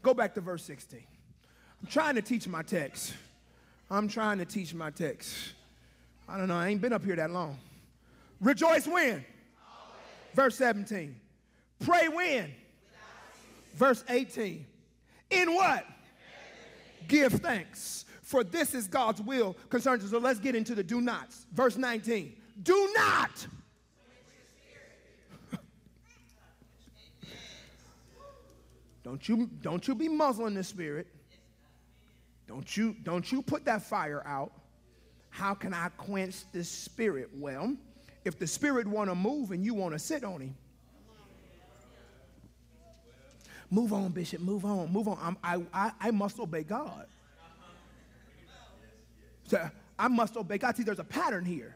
[0.03, 1.01] Go back to verse 16.
[1.81, 3.15] I'm trying to teach my text.
[3.91, 5.35] I'm trying to teach my text.
[6.29, 7.59] I don't know, I ain't been up here that long.
[8.41, 9.13] Rejoice when?
[9.13, 9.25] Always.
[10.35, 11.15] Verse 17.
[11.81, 12.53] Pray when?
[13.75, 14.67] Verse 18.
[15.31, 15.85] In what?
[17.07, 18.07] Give thanks.
[18.23, 20.07] For this is God's will concerning.
[20.07, 21.47] So let's get into the do nots.
[21.53, 22.35] Verse 19.
[22.63, 23.47] Do not.
[29.03, 31.07] don't you don't you be muzzling the spirit.
[32.47, 34.53] Don't you don't you put that fire out.
[35.31, 37.29] How can I quench the spirit?
[37.35, 37.77] Well,
[38.25, 40.55] if the spirit want to move and you want to sit on him,
[43.69, 44.41] move on, Bishop.
[44.41, 44.93] Move on.
[44.93, 45.37] Move on.
[45.43, 47.07] I, I, I must obey God.
[49.47, 50.77] So I must obey God.
[50.77, 51.75] See, there's a pattern here.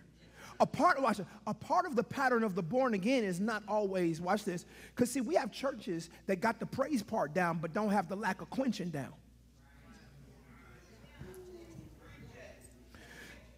[0.61, 4.21] A part, watch, a part of the pattern of the born again is not always,
[4.21, 7.90] watch this, because see, we have churches that got the praise part down but don't
[7.90, 9.12] have the lack of quenching down.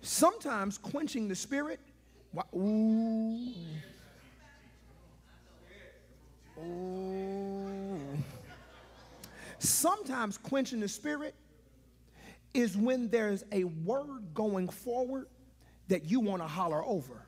[0.03, 1.81] Sometimes quenching the spirit,
[2.55, 3.53] ooh,
[6.59, 8.01] ooh.
[9.59, 11.35] Sometimes quenching the spirit
[12.55, 15.27] is when there's a word going forward
[15.91, 17.27] that you want to holler over.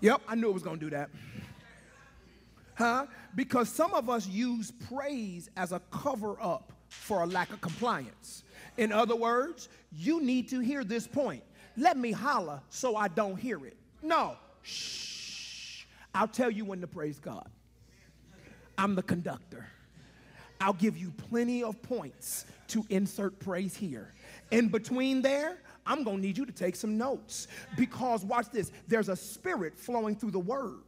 [0.00, 1.08] Yep, I knew it was going to do that.
[2.74, 3.06] Huh?
[3.34, 8.42] Because some of us use praise as a cover up for a lack of compliance.
[8.76, 11.44] In other words, you need to hear this point.
[11.76, 13.76] Let me holler so I don't hear it.
[14.02, 15.84] No, shh.
[16.14, 17.48] I'll tell you when to praise God.
[18.76, 19.66] I'm the conductor.
[20.60, 24.12] I'll give you plenty of points to insert praise here.
[24.50, 28.72] In between there, I'm going to need you to take some notes because watch this
[28.88, 30.82] there's a spirit flowing through the word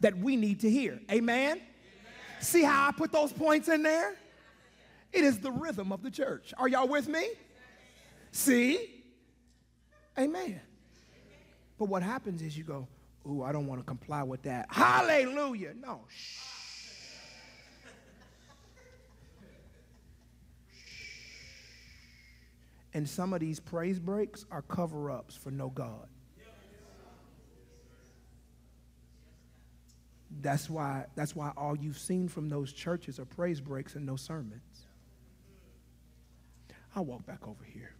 [0.00, 1.00] that we need to hear.
[1.10, 1.60] Amen?
[2.40, 4.14] See how I put those points in there?
[5.12, 6.52] It is the rhythm of the church.
[6.56, 7.28] Are y'all with me?
[8.32, 9.04] See?
[10.18, 10.60] Amen.
[11.78, 12.88] But what happens is you go,
[13.28, 14.66] Ooh, I don't want to comply with that.
[14.68, 15.74] Hallelujah.
[15.80, 16.38] No, shh.
[22.94, 26.08] And some of these praise breaks are cover ups for no God.
[30.40, 34.16] That's why, that's why all you've seen from those churches are praise breaks and no
[34.16, 34.86] sermons.
[36.94, 37.94] I'll walk back over here.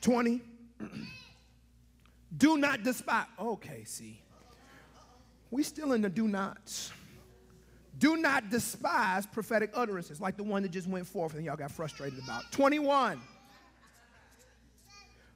[0.00, 0.40] Twenty.
[2.36, 3.26] do not despise.
[3.38, 4.22] Okay, see.
[5.50, 6.92] We still in the do nots.
[8.00, 11.70] Do not despise prophetic utterances like the one that just went forth and y'all got
[11.70, 12.50] frustrated about.
[12.50, 13.20] 21.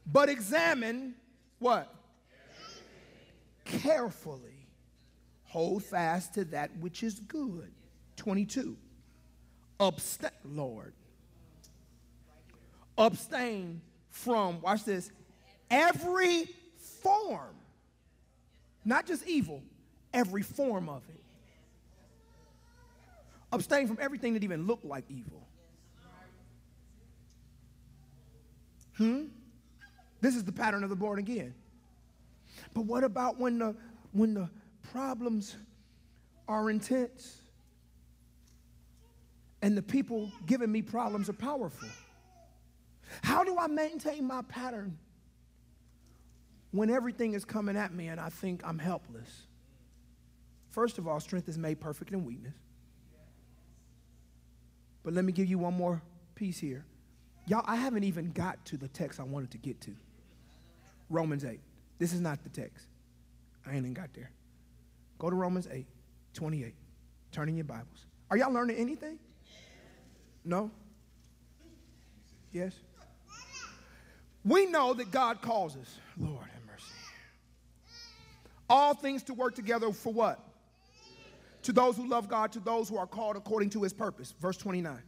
[0.06, 1.14] But examine
[1.58, 1.94] what?
[3.66, 4.66] Carefully.
[5.44, 7.70] Hold fast to that which is good.
[8.16, 8.78] 22.
[9.78, 10.94] Abstain, Lord.
[12.96, 15.10] Abstain from, watch this,
[15.70, 16.46] every
[17.02, 17.56] form,
[18.86, 19.62] not just evil,
[20.14, 21.23] every form of it.
[23.54, 25.46] Abstain from everything that even looked like evil.
[28.96, 29.26] Hmm?
[30.20, 31.54] This is the pattern of the born again.
[32.72, 33.76] But what about when the
[34.12, 34.48] when the
[34.92, 35.56] problems
[36.48, 37.36] are intense
[39.62, 41.88] and the people giving me problems are powerful?
[43.22, 44.98] How do I maintain my pattern
[46.72, 49.46] when everything is coming at me and I think I'm helpless?
[50.70, 52.54] First of all, strength is made perfect in weakness.
[55.04, 56.02] But let me give you one more
[56.34, 56.84] piece here.
[57.46, 59.94] Y'all, I haven't even got to the text I wanted to get to.
[61.10, 61.60] Romans 8.
[61.98, 62.86] This is not the text.
[63.66, 64.30] I ain't even got there.
[65.18, 65.86] Go to Romans 8,
[66.32, 66.74] 28.
[67.30, 68.06] Turn in your Bibles.
[68.30, 69.18] Are y'all learning anything?
[70.44, 70.70] No?
[72.52, 72.74] Yes?
[74.44, 75.98] We know that God calls us.
[76.18, 76.84] Lord have mercy.
[78.68, 80.43] All things to work together for what?
[81.64, 84.34] To those who love God, to those who are called according to his purpose.
[84.40, 84.98] Verse 29.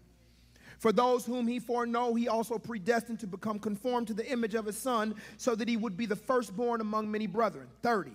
[0.78, 4.66] For those whom he foreknow, he also predestined to become conformed to the image of
[4.66, 7.68] his son, so that he would be the firstborn among many brethren.
[7.82, 8.10] 30.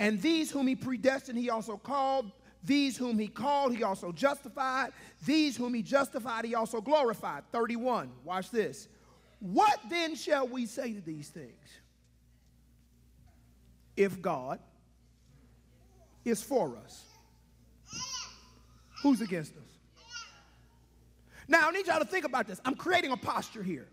[0.00, 2.30] And these whom he predestined, he also called.
[2.64, 4.90] These whom he called, he also justified.
[5.24, 7.44] These whom he justified, he also glorified.
[7.52, 8.10] 31.
[8.24, 8.88] Watch this.
[9.40, 11.52] What then shall we say to these things?
[13.96, 14.58] If God
[16.24, 17.04] is for us,
[19.02, 19.62] who's against us?
[21.48, 22.60] Now, I need y'all to think about this.
[22.64, 23.88] I'm creating a posture here.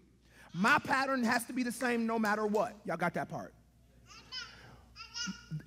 [0.53, 2.75] My pattern has to be the same no matter what.
[2.85, 3.53] Y'all got that part?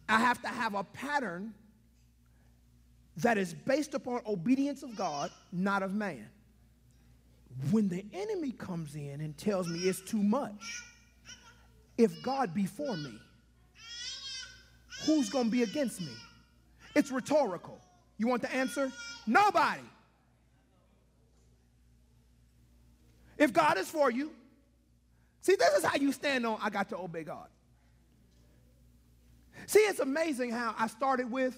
[0.08, 1.54] I have to have a pattern
[3.18, 6.28] that is based upon obedience of God, not of man.
[7.70, 10.82] When the enemy comes in and tells me it's too much,
[11.96, 13.18] if God be for me,
[15.04, 16.12] who's going to be against me?
[16.94, 17.80] It's rhetorical.
[18.18, 18.92] You want the answer?
[19.26, 19.80] Nobody.
[23.38, 24.32] If God is for you,
[25.40, 27.46] see, this is how you stand on, I got to obey God.
[29.66, 31.56] See, it's amazing how I started with,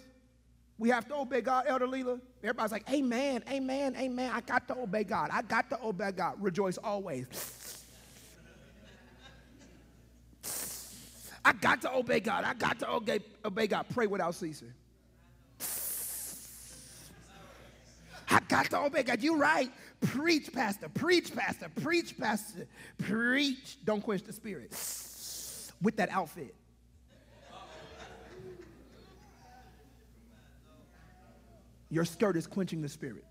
[0.79, 2.21] we have to obey God, Elder Leela.
[2.43, 4.31] Everybody's like, amen, amen, amen.
[4.35, 5.31] I got to obey God.
[5.33, 6.35] I got to obey God.
[6.39, 7.27] Rejoice always.
[11.45, 12.45] I got to obey God.
[12.45, 13.87] I got to obey, obey God.
[13.95, 14.73] Pray without ceasing.
[18.31, 19.23] I got to obey God.
[19.23, 19.71] You right.
[20.01, 20.89] Preach, Pastor.
[20.89, 21.69] Preach, Pastor.
[21.83, 22.67] Preach, Pastor.
[22.99, 23.77] Preach.
[23.85, 24.71] Don't quench the spirit
[25.83, 26.55] with that outfit.
[31.91, 33.25] Your skirt is quenching the spirit.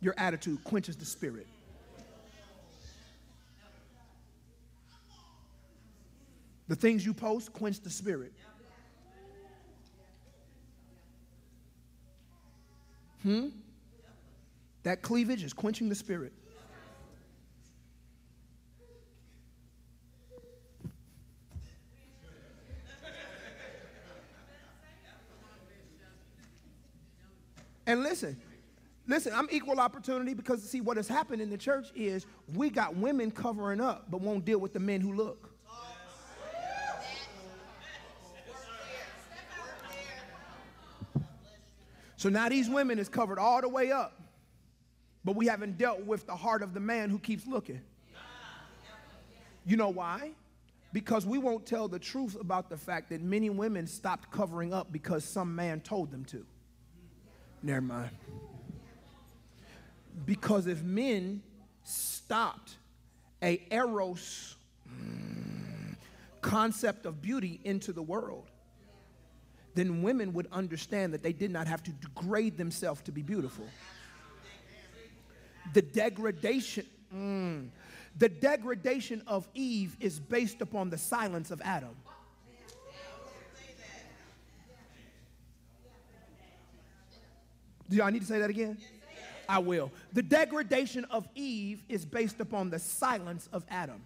[0.00, 1.46] Your attitude quenches the spirit.
[6.68, 8.32] The things you post quench the spirit.
[13.26, 13.48] Hmm?
[14.84, 16.32] That cleavage is quenching the spirit.
[27.88, 28.36] And listen,
[29.08, 32.94] listen, I'm equal opportunity because see what has happened in the church is we got
[32.94, 35.55] women covering up but won't deal with the men who look.
[42.16, 44.20] So now these women is covered all the way up,
[45.24, 47.80] but we haven't dealt with the heart of the man who keeps looking.
[49.66, 50.30] You know why?
[50.92, 54.92] Because we won't tell the truth about the fact that many women stopped covering up
[54.92, 56.46] because some man told them to.
[57.62, 58.10] Never mind.
[60.24, 61.42] Because if men
[61.82, 62.76] stopped
[63.42, 64.56] a eros
[64.88, 65.94] mm,
[66.40, 68.50] concept of beauty into the world,
[69.76, 73.66] then women would understand that they did not have to degrade themselves to be beautiful.
[75.74, 77.68] The degradation, mm,
[78.16, 81.94] the degradation of Eve is based upon the silence of Adam.
[87.88, 88.78] Do I need to say that again?
[89.48, 89.92] I will.
[90.12, 94.02] The degradation of Eve is based upon the silence of Adam.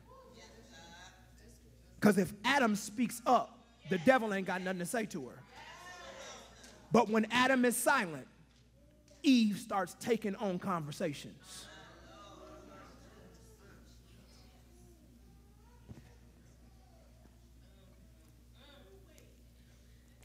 [1.99, 3.59] Because if Adam speaks up,
[3.89, 5.39] the devil ain't got nothing to say to her.
[6.93, 8.27] But when Adam is silent,
[9.23, 11.67] Eve starts taking on conversations.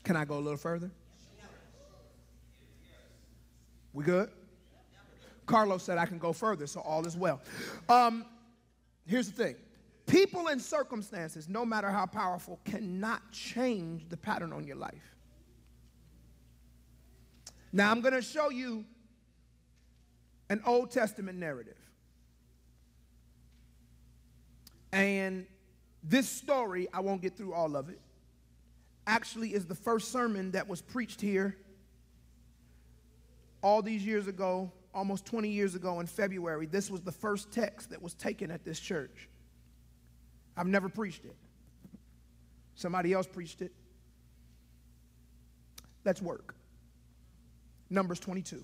[0.03, 0.91] Can I go a little further?
[3.93, 4.29] We good?
[5.45, 7.41] Carlos said I can go further, so all is well.
[7.89, 8.25] Um,
[9.05, 9.55] here's the thing
[10.05, 15.14] people and circumstances, no matter how powerful, cannot change the pattern on your life.
[17.75, 18.85] Now, I'm going to show you
[20.49, 21.75] an Old Testament narrative.
[24.93, 25.45] And
[26.01, 27.99] this story, I won't get through all of it,
[29.05, 31.57] actually is the first sermon that was preached here
[33.61, 36.67] all these years ago, almost 20 years ago in February.
[36.67, 39.27] This was the first text that was taken at this church.
[40.55, 41.35] I've never preached it,
[42.75, 43.73] somebody else preached it.
[46.05, 46.55] Let's work.
[47.89, 48.63] Numbers 22.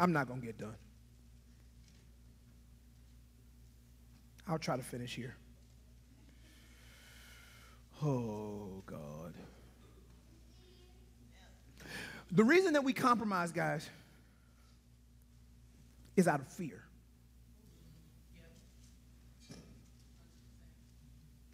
[0.00, 0.74] I'm not going to get done.
[4.48, 5.34] I'll try to finish here.
[8.02, 9.34] Oh, God.
[12.32, 13.88] The reason that we compromise, guys,
[16.16, 16.82] is out of fear.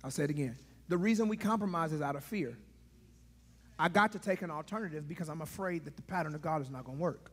[0.02, 0.56] I'll say it again.
[0.90, 2.58] The reason we compromise is out of fear.
[3.78, 6.68] I got to take an alternative because I'm afraid that the pattern of God is
[6.68, 7.30] not going to work.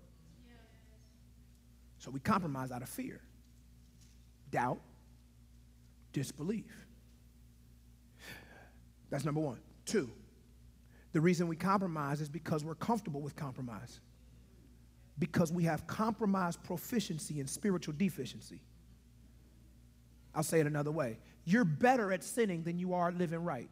[1.98, 3.20] So we compromise out of fear,
[4.52, 4.80] doubt,
[6.14, 6.72] disbelief.
[9.10, 9.58] That's number one.
[9.86, 10.12] Two,
[11.14, 14.02] the reason we compromise is because we're comfortable with compromise.
[15.18, 18.62] Because we have compromised proficiency in spiritual deficiency.
[20.36, 21.18] I'll say it another way.
[21.48, 23.70] You're better at sinning than you are living right.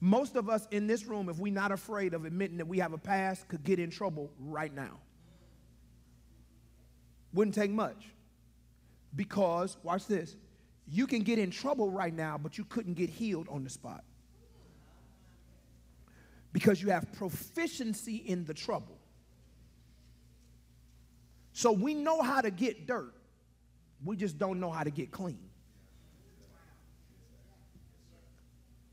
[0.00, 2.92] Most of us in this room, if we're not afraid of admitting that we have
[2.92, 4.98] a past, could get in trouble right now.
[7.32, 8.08] Wouldn't take much.
[9.14, 10.34] Because, watch this,
[10.88, 14.02] you can get in trouble right now, but you couldn't get healed on the spot.
[16.52, 18.98] Because you have proficiency in the trouble.
[21.52, 23.14] So we know how to get dirt,
[24.04, 25.38] we just don't know how to get clean.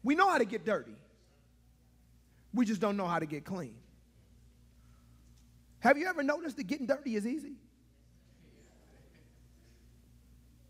[0.03, 0.95] We know how to get dirty.
[2.53, 3.75] We just don't know how to get clean.
[5.79, 7.53] Have you ever noticed that getting dirty is easy?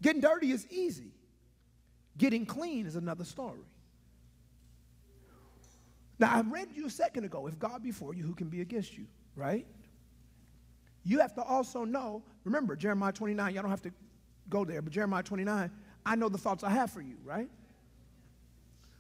[0.02, 1.12] Getting dirty is easy.
[2.18, 3.60] Getting clean is another story.
[6.20, 8.62] Now, I read you a second ago if God be for you, who can be
[8.62, 9.66] against you, right?
[11.04, 13.92] You have to also know, remember, Jeremiah 29, y'all don't have to
[14.52, 15.72] go there, but Jeremiah 29,
[16.06, 17.50] I know the thoughts I have for you, right?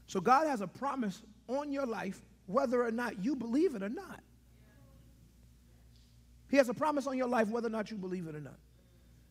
[0.07, 3.89] So God has a promise on your life whether or not you believe it or
[3.89, 4.21] not.
[6.49, 8.57] He has a promise on your life whether or not you believe it or not.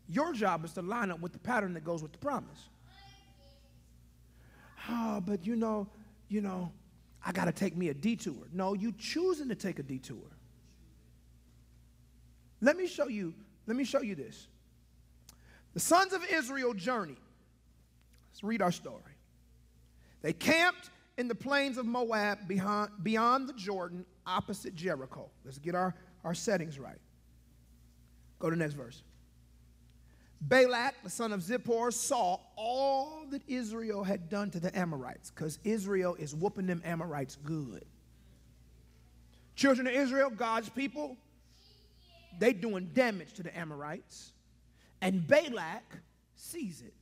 [0.09, 2.69] Your job is to line up with the pattern that goes with the promise.
[4.89, 5.87] Oh, but you know,
[6.29, 6.73] you know,
[7.25, 8.49] I got to take me a detour.
[8.53, 10.17] No, you choosing to take a detour.
[12.61, 13.35] Let me show you,
[13.67, 14.49] let me show you this.
[15.75, 17.17] The sons of Israel journeyed.
[18.33, 19.03] Let's read our story.
[20.23, 25.31] They camped in the plains of Moab beyond, beyond the Jordan, opposite Jericho.
[25.45, 25.95] Let's get our,
[26.25, 26.99] our settings right.
[28.39, 29.03] Go to the next verse.
[30.41, 35.59] Balak, the son of Zippor, saw all that Israel had done to the Amorites, because
[35.65, 37.85] Israel is whooping them Amorites good.
[39.55, 41.19] Children of Israel, God's people,
[42.39, 44.33] they doing damage to the Amorites.
[45.01, 45.99] And Balak
[46.35, 46.95] sees it.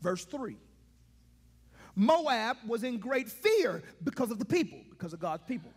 [0.00, 0.56] Verse 3.
[1.96, 5.70] Moab was in great fear because of the people, because of God's people.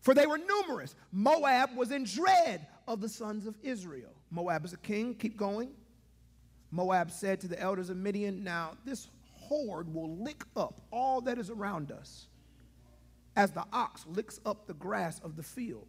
[0.00, 0.94] For they were numerous.
[1.12, 4.12] Moab was in dread of the sons of Israel.
[4.30, 5.14] Moab is a king.
[5.14, 5.70] Keep going.
[6.70, 11.38] Moab said to the elders of Midian, Now this horde will lick up all that
[11.38, 12.26] is around us,
[13.36, 15.86] as the ox licks up the grass of the field.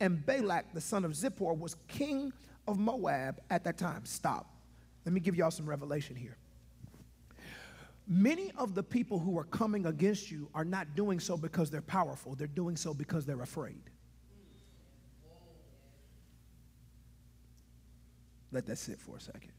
[0.00, 2.32] And Balak, the son of Zippor, was king
[2.66, 4.04] of Moab at that time.
[4.04, 4.54] Stop.
[5.04, 6.36] Let me give y'all some revelation here.
[8.06, 11.80] Many of the people who are coming against you are not doing so because they're
[11.80, 13.82] powerful, they're doing so because they're afraid.
[18.52, 19.52] Let that sit for a second.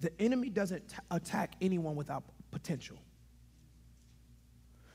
[0.00, 2.96] The enemy doesn't t- attack anyone without potential.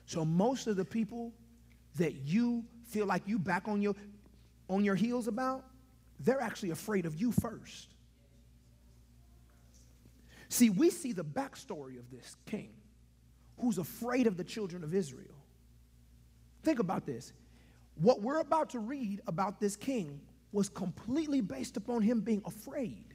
[0.08, 1.32] So most of the people
[1.98, 3.94] that you feel like you back on your
[4.70, 5.66] on your heels about,
[6.22, 7.90] they're actually afraid of you first.
[10.48, 12.70] See, we see the backstory of this king
[13.60, 15.36] who's afraid of the children of Israel.
[16.64, 17.34] Think about this.
[17.96, 20.22] What we're about to read about this king
[20.54, 23.14] was completely based upon him being afraid.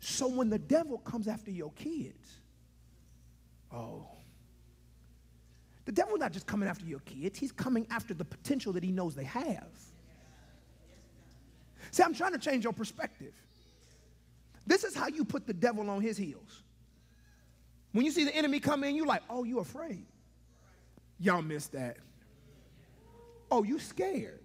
[0.00, 2.40] So when the devil comes after your kids,
[3.70, 4.08] oh,
[5.84, 8.90] the devil's not just coming after your kids, he's coming after the potential that he
[8.90, 9.68] knows they have.
[11.90, 13.34] See, I'm trying to change your perspective.
[14.66, 16.62] This is how you put the devil on his heels.
[17.92, 20.06] When you see the enemy come in, you're like, oh, you afraid.
[21.20, 21.98] Y'all missed that.
[23.50, 24.40] Oh, you scared.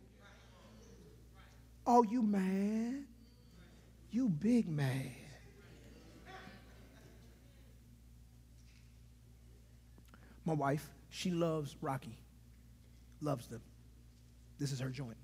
[1.87, 3.05] Oh, you mad.
[4.11, 5.11] You big mad.
[10.45, 12.17] My wife, she loves Rocky.
[13.21, 13.61] Loves them.
[14.59, 15.17] This is her joint.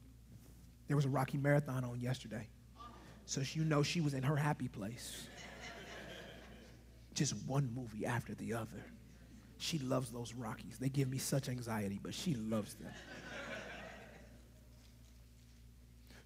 [0.87, 2.47] There was a Rocky marathon on yesterday.
[3.25, 5.27] So you know she was in her happy place.
[7.13, 8.85] Just one movie after the other.
[9.57, 10.77] She loves those Rockies.
[10.79, 12.91] They give me such anxiety, but she loves them.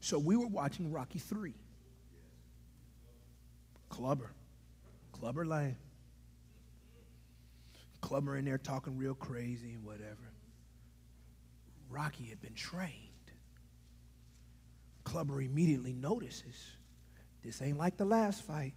[0.02, 1.54] So we were watching Rocky 3.
[3.90, 4.32] Clubber.
[5.12, 5.76] Clubber Lang.
[8.10, 10.34] Clubber in there talking real crazy and whatever.
[11.92, 12.92] Rocky had been trained.
[15.04, 16.56] Clubber immediately notices
[17.44, 18.74] this ain't like the last fight.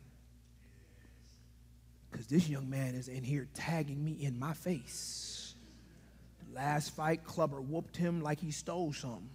[2.11, 5.55] Because this young man is in here tagging me in my face.
[6.47, 9.31] The last fight, Clubber whooped him like he stole something.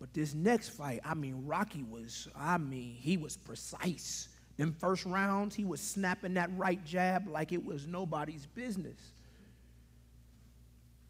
[0.00, 4.30] But this next fight, I mean, Rocky was, I mean, he was precise.
[4.56, 8.98] Them first rounds, he was snapping that right jab like it was nobody's business.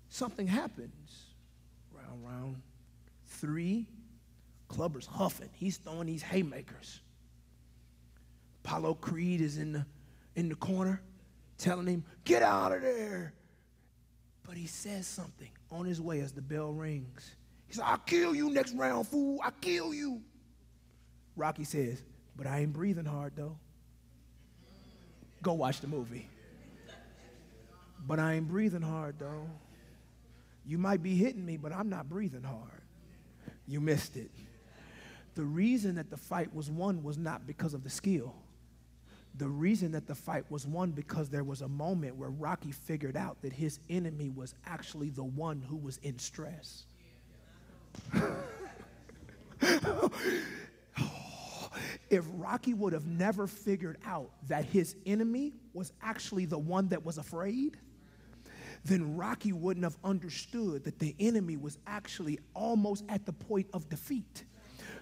[0.09, 1.25] Something happens.
[1.93, 2.63] Round, round
[3.27, 3.87] three,
[4.69, 5.51] Clubber's huffing.
[5.53, 7.01] He's throwing these haymakers.
[8.65, 9.87] Apollo Creed is in the,
[10.37, 11.03] in the corner
[11.59, 13.35] telling him, Get out of there.
[14.47, 17.35] But he says something on his way as the bell rings.
[17.67, 19.41] He said, I'll kill you next round, fool.
[19.43, 20.21] I'll kill you.
[21.37, 22.03] Rocky says,
[22.37, 23.57] But I ain't breathing hard, though.
[25.43, 26.29] Go watch the movie.
[28.07, 29.49] But I ain't breathing hard, though.
[30.67, 32.83] You might be hitting me, but I'm not breathing hard.
[33.67, 34.31] You missed it.
[35.35, 38.35] The reason that the fight was won was not because of the skill.
[39.37, 43.17] The reason that the fight was won because there was a moment where Rocky figured
[43.17, 46.85] out that his enemy was actually the one who was in stress.
[52.15, 57.05] if Rocky would have never figured out that his enemy was actually the one that
[57.05, 57.77] was afraid,
[58.85, 63.89] then Rocky wouldn't have understood that the enemy was actually almost at the point of
[63.89, 64.45] defeat.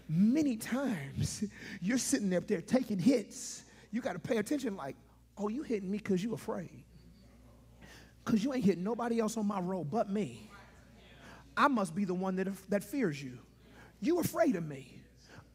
[0.09, 1.45] Many times
[1.81, 3.65] you're sitting up there taking hits.
[3.91, 4.97] You got to pay attention, like,
[5.37, 6.85] oh, you hitting me because you afraid.
[8.25, 10.49] Because you ain't hitting nobody else on my road but me.
[11.57, 13.39] I must be the one that, that fears you.
[14.01, 14.92] You afraid of me.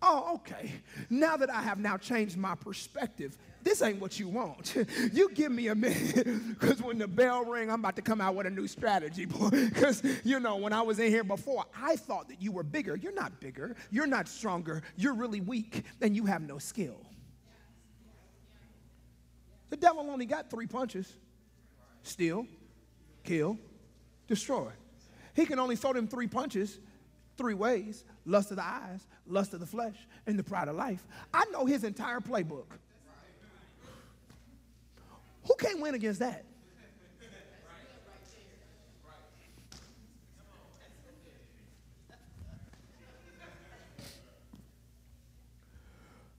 [0.02, 0.72] Oh, okay.
[1.10, 4.76] Now that I have now changed my perspective, this ain't what you want.
[5.14, 8.36] you give me a minute, because when the bell ring, I'm about to come out
[8.36, 9.50] with a new strategy, boy.
[9.50, 12.95] Because you know, when I was in here before, I thought that you were bigger.
[12.95, 13.76] You're not bigger.
[13.89, 14.84] You're not stronger.
[14.95, 17.02] You're really weak, and you have no skill.
[19.70, 21.12] The devil only got three punches:
[22.04, 22.45] steal,
[23.24, 23.58] kill,
[24.28, 24.70] destroy.
[25.34, 26.80] He can only throw them three punches
[27.38, 29.96] three ways lust of the eyes, lust of the flesh,
[30.28, 31.04] and the pride of life.
[31.34, 32.66] I know his entire playbook.
[35.46, 36.44] Who can't win against that?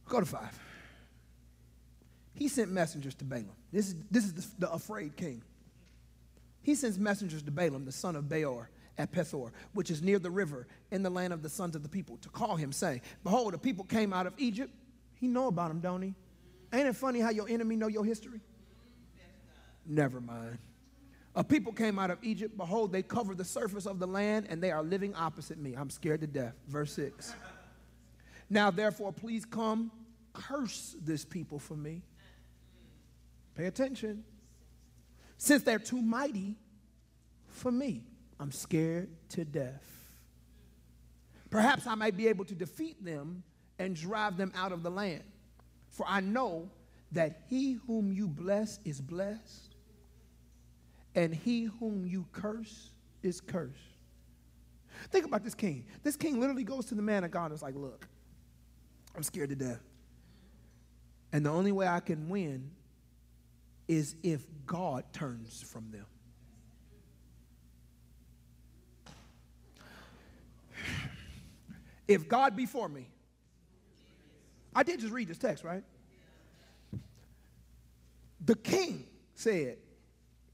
[0.07, 0.59] Go to five.
[2.35, 3.51] He sent messengers to Balaam.
[3.73, 5.43] This is, this is the, the afraid king.
[6.63, 8.69] He sends messengers to Balaam, the son of Beor,
[8.99, 11.89] at Pethor, which is near the river in the land of the sons of the
[11.89, 14.75] people, to call him, saying, Behold, the people came out of Egypt.
[15.15, 16.15] He know about them, don't he?
[16.73, 18.41] Ain't it funny how your enemy know your history?
[19.87, 20.59] Never mind.
[21.35, 22.57] A people came out of Egypt.
[22.57, 25.75] Behold, they cover the surface of the land, and they are living opposite me.
[25.75, 26.55] I'm scared to death.
[26.67, 27.33] Verse 6.
[28.51, 29.91] Now, therefore, please come,
[30.33, 32.03] curse this people for me.
[33.55, 34.25] Pay attention.
[35.37, 36.57] Since they're too mighty
[37.47, 38.03] for me.
[38.41, 39.85] I'm scared to death.
[41.51, 43.43] Perhaps I might be able to defeat them
[43.79, 45.25] and drive them out of the land.
[45.91, 46.71] For I know
[47.13, 49.75] that he whom you bless is blessed,
[51.15, 52.91] and he whom you curse
[53.23, 53.77] is cursed.
[55.11, 55.87] Think about this king.
[56.03, 58.07] This king literally goes to the man of God and is like, Look,
[59.17, 59.83] I'm scared to death.
[61.33, 62.71] And the only way I can win
[63.87, 66.07] is if God turns from them.
[72.09, 73.09] If God be for me,
[74.75, 75.85] I did just read this text, right?
[78.45, 79.77] The king said,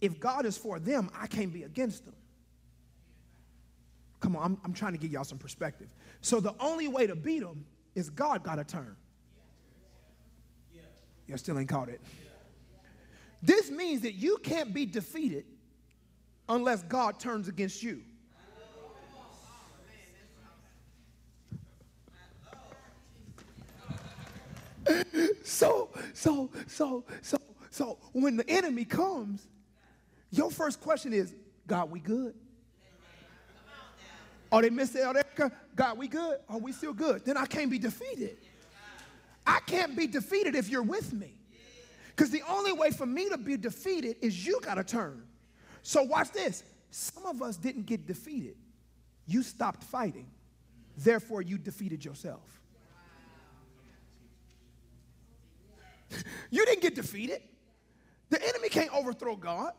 [0.00, 2.14] if God is for them, I can't be against them.
[4.20, 5.88] Come on, I'm, I'm trying to give y'all some perspective.
[6.20, 8.96] So the only way to beat them is God got to turn.
[11.26, 12.00] You still ain't caught it.
[13.42, 15.44] This means that you can't be defeated
[16.48, 18.02] unless God turns against you.
[25.42, 27.38] So, so, so, so,
[27.70, 29.46] so when the enemy comes,
[30.30, 31.34] your first question is,
[31.66, 32.34] God, we good?
[34.52, 35.50] Are they missing out there?
[35.74, 36.38] God, we good?
[36.48, 37.24] Are we still good?
[37.24, 38.36] Then I can't be defeated.
[39.46, 41.34] I can't be defeated if you're with me.
[42.08, 45.24] Because the only way for me to be defeated is you got to turn.
[45.82, 46.62] So watch this.
[46.90, 48.54] Some of us didn't get defeated.
[49.26, 50.28] You stopped fighting.
[50.96, 52.60] Therefore, you defeated yourself.
[56.50, 57.42] You didn't get defeated.
[58.30, 59.72] The enemy can't overthrow God.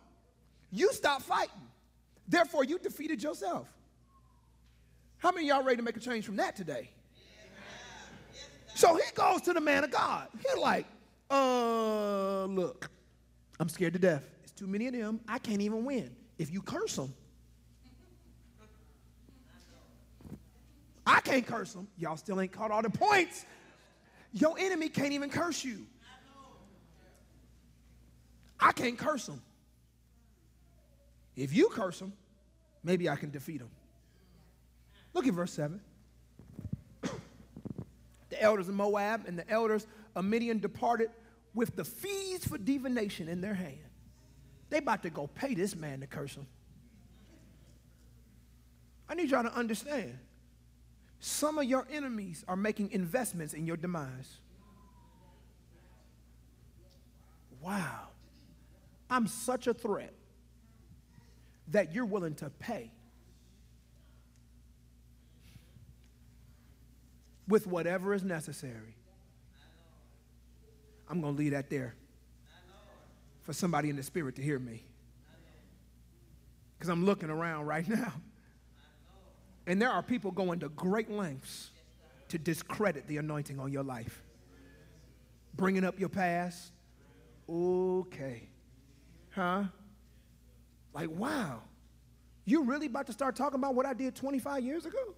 [0.72, 1.62] You stopped fighting.
[2.28, 3.68] Therefore, you defeated yourself.
[5.18, 6.90] How many y'all ready to make a change from that today?
[8.76, 10.28] So he goes to the man of God.
[10.38, 10.86] He's like,
[11.32, 12.90] uh, look,
[13.60, 14.24] I'm scared to death.
[14.44, 15.22] It's too many of them.
[15.28, 16.14] I can't even win.
[16.38, 17.14] If you curse them,
[21.08, 21.88] I can't curse them.
[21.98, 23.46] Y'all still ain't caught all the points.
[24.34, 25.86] Your enemy can't even curse you.
[28.60, 29.42] I can't curse them.
[31.36, 32.14] If you curse them,
[32.84, 33.70] maybe I can defeat them.
[35.14, 35.80] Look at verse 7.
[38.30, 41.10] the elders of Moab and the elders of Midian departed
[41.54, 43.78] with the fees for divination in their hand.
[44.70, 46.48] They about to go pay this man to curse them.
[49.08, 50.18] I need y'all to understand.
[51.20, 54.38] Some of your enemies are making investments in your demise.
[57.62, 58.10] Wow.
[59.16, 60.14] I'm such a threat
[61.70, 62.92] that you're willing to pay
[67.48, 68.98] with whatever is necessary.
[71.10, 71.96] I'm going to leave that there
[73.44, 74.84] for somebody in the spirit to hear me.
[76.78, 78.12] Because I'm looking around right now.
[79.66, 81.72] And there are people going to great lengths
[82.28, 84.24] to discredit the anointing on your life.
[85.54, 86.74] Bringing up your past.
[87.48, 88.50] Okay.
[89.36, 89.64] Huh?
[90.94, 91.62] Like, wow.
[92.46, 95.14] You really about to start talking about what I did 25 years ago?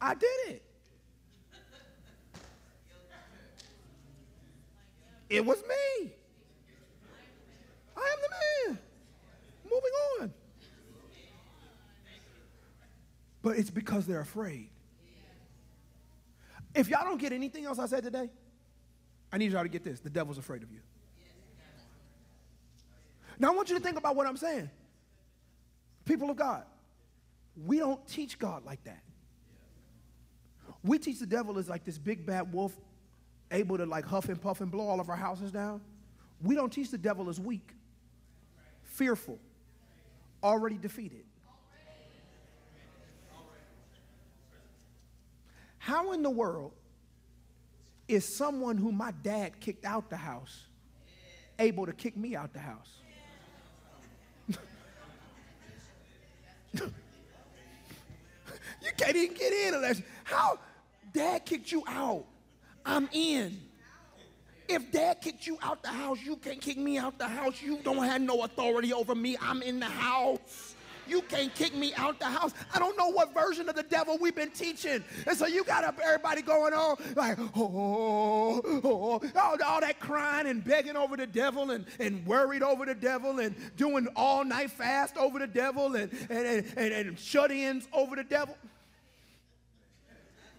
[0.00, 0.62] I did it.
[5.30, 6.10] It was me.
[7.96, 8.78] I am the man.
[9.64, 10.34] Moving on.
[13.42, 14.70] But it's because they're afraid.
[16.74, 18.30] If y'all don't get anything else I said today,
[19.32, 20.00] I need y'all to get this.
[20.00, 20.80] The devil's afraid of you.
[23.38, 24.70] Now I want you to think about what I'm saying.
[26.04, 26.64] People of God,
[27.64, 29.02] we don't teach God like that.
[30.82, 32.72] We teach the devil as like this big bad wolf
[33.50, 35.80] able to like huff and puff and blow all of our houses down.
[36.42, 37.74] We don't teach the devil as weak,
[38.84, 39.38] fearful,
[40.42, 41.24] already defeated.
[45.78, 46.72] How in the world
[48.08, 50.66] is someone who my dad kicked out the house
[51.58, 52.98] able to kick me out the house?
[58.82, 60.58] you can't even get in unless how
[61.12, 62.24] dad kicked you out.
[62.84, 63.68] I'm in.
[64.68, 67.62] If dad kicked you out the house, you can't kick me out the house.
[67.62, 69.34] You don't have no authority over me.
[69.40, 70.74] I'm in the house.
[71.08, 72.52] You can't kick me out the house.
[72.74, 75.02] I don't know what version of the devil we've been teaching.
[75.26, 79.80] And so you got everybody going on like, oh oh, oh, oh, oh, all, all
[79.80, 84.08] that crying and begging over the devil and, and worried over the devil and doing
[84.16, 88.56] all night fast over the devil and, and, and, and shut-ins over the devil.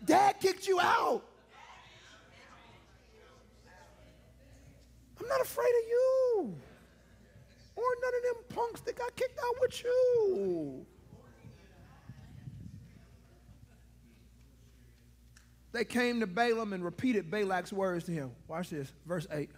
[0.06, 1.24] Dad kicked you out.
[5.20, 6.56] I'm not afraid of you
[7.80, 10.86] or none of them punks that got kicked out with you.
[15.72, 18.32] They came to Balaam and repeated Balak's words to him.
[18.48, 19.50] Watch this, verse 8.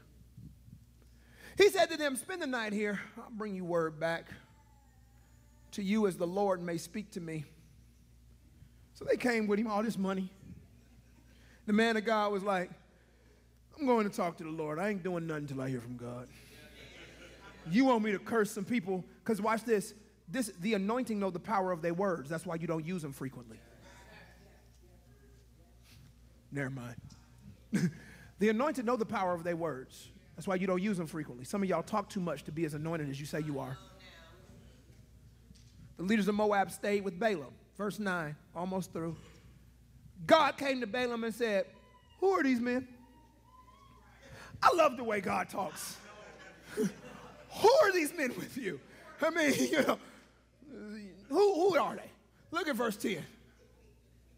[1.58, 3.00] He said to them, Spend the night here.
[3.18, 4.30] I'll bring you word back
[5.72, 7.46] to you as the Lord may speak to me.
[8.94, 10.30] So they came with him, all this money.
[11.66, 12.70] The man of God was like,
[13.80, 14.80] I'm going to talk to the Lord.
[14.80, 16.28] I ain't doing nothing until I hear from God.
[17.70, 19.06] You want me to curse some people?
[19.24, 19.94] Because watch this.
[20.28, 22.30] This the anointing know the power of their words.
[22.30, 23.60] That's why you don't use them frequently.
[26.52, 26.96] Never mind.
[28.40, 30.10] the anointed know the power of their words.
[30.36, 31.46] That's why you don't use them frequently.
[31.46, 33.78] Some of y'all talk too much to be as anointed as you say you are.
[35.98, 37.54] The leaders of Moab stayed with Balaam.
[37.78, 39.16] Verse 9, almost through.
[40.26, 41.66] God came to Balaam and said,
[42.20, 42.88] Who are these men?
[44.62, 45.98] I love the way God talks.
[47.60, 48.80] Who are these men with you?
[49.22, 49.98] I mean, you know,
[51.30, 52.10] who, who are they?
[52.52, 53.24] Look at verse 10.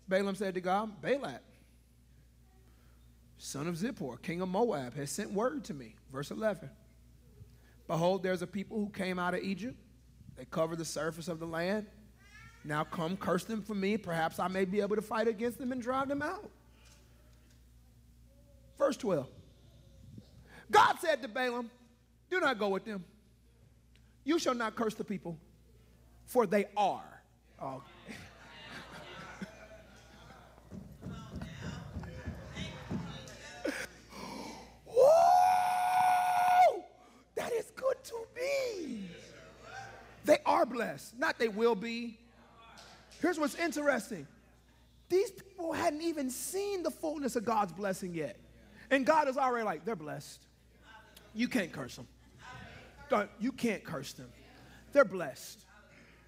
[0.08, 1.42] Balaam said to God, Balak,
[3.38, 5.96] son of Zippor, king of Moab, has sent word to me.
[6.12, 6.70] Verse 11.
[7.88, 9.76] Behold, there's a people who came out of Egypt.
[10.38, 11.86] They cover the surface of the land.
[12.64, 13.98] Now come, curse them for me.
[13.98, 16.50] Perhaps I may be able to fight against them and drive them out.
[18.78, 19.28] Verse 12.
[20.72, 21.70] God said to Balaam,
[22.34, 23.04] do not go with them.
[24.24, 25.38] You shall not curse the people,
[26.26, 27.22] for they are.
[27.62, 27.84] Oh.
[37.36, 39.10] That is good to be.
[40.24, 42.18] They are blessed, not they will be.
[43.22, 44.26] Here's what's interesting
[45.10, 48.38] These people hadn't even seen the fullness of God's blessing yet.
[48.92, 50.42] And God is already like, they're blessed.
[51.34, 52.08] You can't curse them.
[53.10, 54.30] Don't, you can't curse them.
[54.92, 55.66] They're blessed.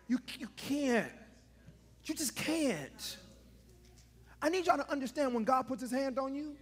[0.07, 1.11] You, you can't.
[2.05, 3.17] You just can't.
[4.41, 6.55] I need y'all to understand when God puts his hand on you,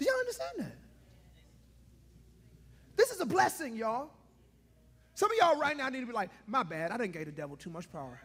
[0.00, 0.76] Do y'all understand that?
[2.96, 4.08] This is a blessing, y'all.
[5.14, 7.32] Some of y'all right now need to be like, my bad, I didn't give the
[7.32, 8.18] devil too much power.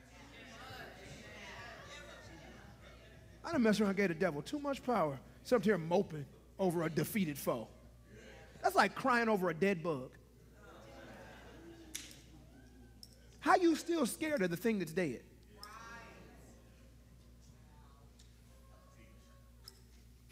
[3.45, 5.19] I didn't mess around and gave the devil too much power.
[5.43, 6.25] Some here moping
[6.57, 7.67] over a defeated foe.
[8.63, 10.09] That's like crying over a dead bug.
[13.39, 15.21] How you still scared of the thing that's dead?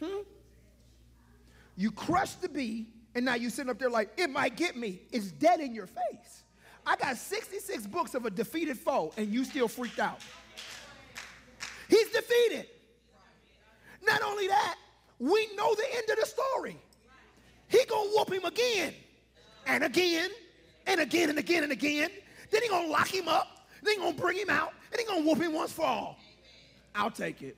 [0.02, 0.22] Hmm?
[1.78, 5.02] You crushed the bee, and now you sitting up there like, it might get me.
[5.12, 6.44] It's dead in your face.
[6.88, 10.20] I got 66 books of a defeated foe, and you still freaked out.
[11.88, 12.66] He's defeated.
[14.06, 14.76] Not only that,
[15.20, 16.78] we know the end of the story.
[17.68, 18.94] He gonna whoop him again,
[19.66, 20.30] and again,
[20.86, 22.10] and again, and again, and again.
[22.52, 23.68] Then he gonna lock him up.
[23.82, 26.20] Then he gonna bring him out, and he gonna whoop him once for all.
[26.94, 27.58] I'll take it.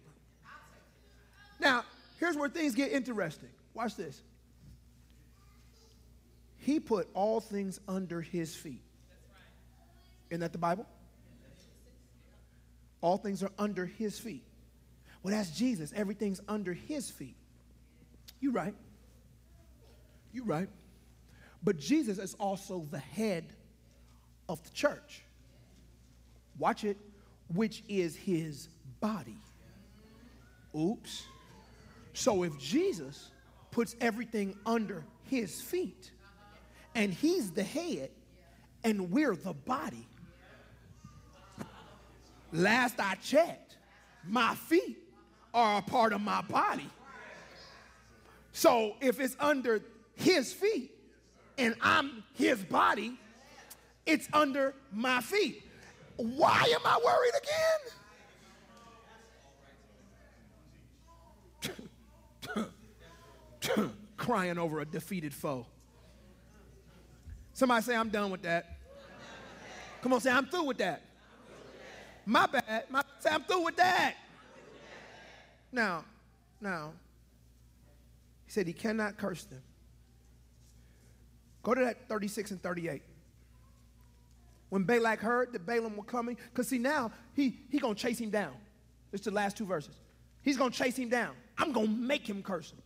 [1.59, 1.83] Now,
[2.19, 3.49] here's where things get interesting.
[3.73, 4.21] Watch this.
[6.57, 8.81] He put all things under his feet.
[10.29, 10.87] Isn't that the Bible?
[13.01, 14.44] All things are under his feet.
[15.25, 15.91] Well, that's Jesus.
[15.95, 17.35] Everything's under his feet.
[18.39, 18.75] You're right.
[20.31, 20.69] You're right.
[21.63, 23.45] But Jesus is also the head
[24.47, 25.23] of the church.
[26.59, 26.97] Watch it,
[27.51, 28.69] which is his
[28.99, 29.39] body.
[30.77, 31.23] Oops.
[32.13, 33.31] So if Jesus
[33.71, 36.11] puts everything under his feet.
[36.93, 38.11] And he's the head,
[38.83, 40.07] and we're the body.
[42.53, 43.77] Last I checked,
[44.23, 44.99] my feet
[45.55, 46.87] are a part of my body.
[48.51, 49.81] So if it's under
[50.15, 50.91] his feet
[51.57, 53.17] and I'm his body,
[54.05, 55.63] it's under my feet.
[56.17, 57.79] Why am I worried again?
[64.17, 65.65] crying over a defeated foe.
[67.53, 68.77] Somebody say, I'm done with that.
[70.01, 71.01] Come on, say, I'm through with that.
[72.25, 72.85] My bad.
[72.89, 74.15] My, say, I'm through with that.
[75.75, 76.05] Now,
[76.61, 76.93] now,
[78.45, 79.61] he said he cannot curse them.
[81.63, 83.01] Go to that 36 and 38.
[84.69, 88.29] When Balak heard that Balaam was coming, because see now he he gonna chase him
[88.29, 88.53] down.
[89.11, 89.95] It's the last two verses.
[90.43, 91.35] He's gonna chase him down.
[91.57, 92.81] I'm gonna make him curse him.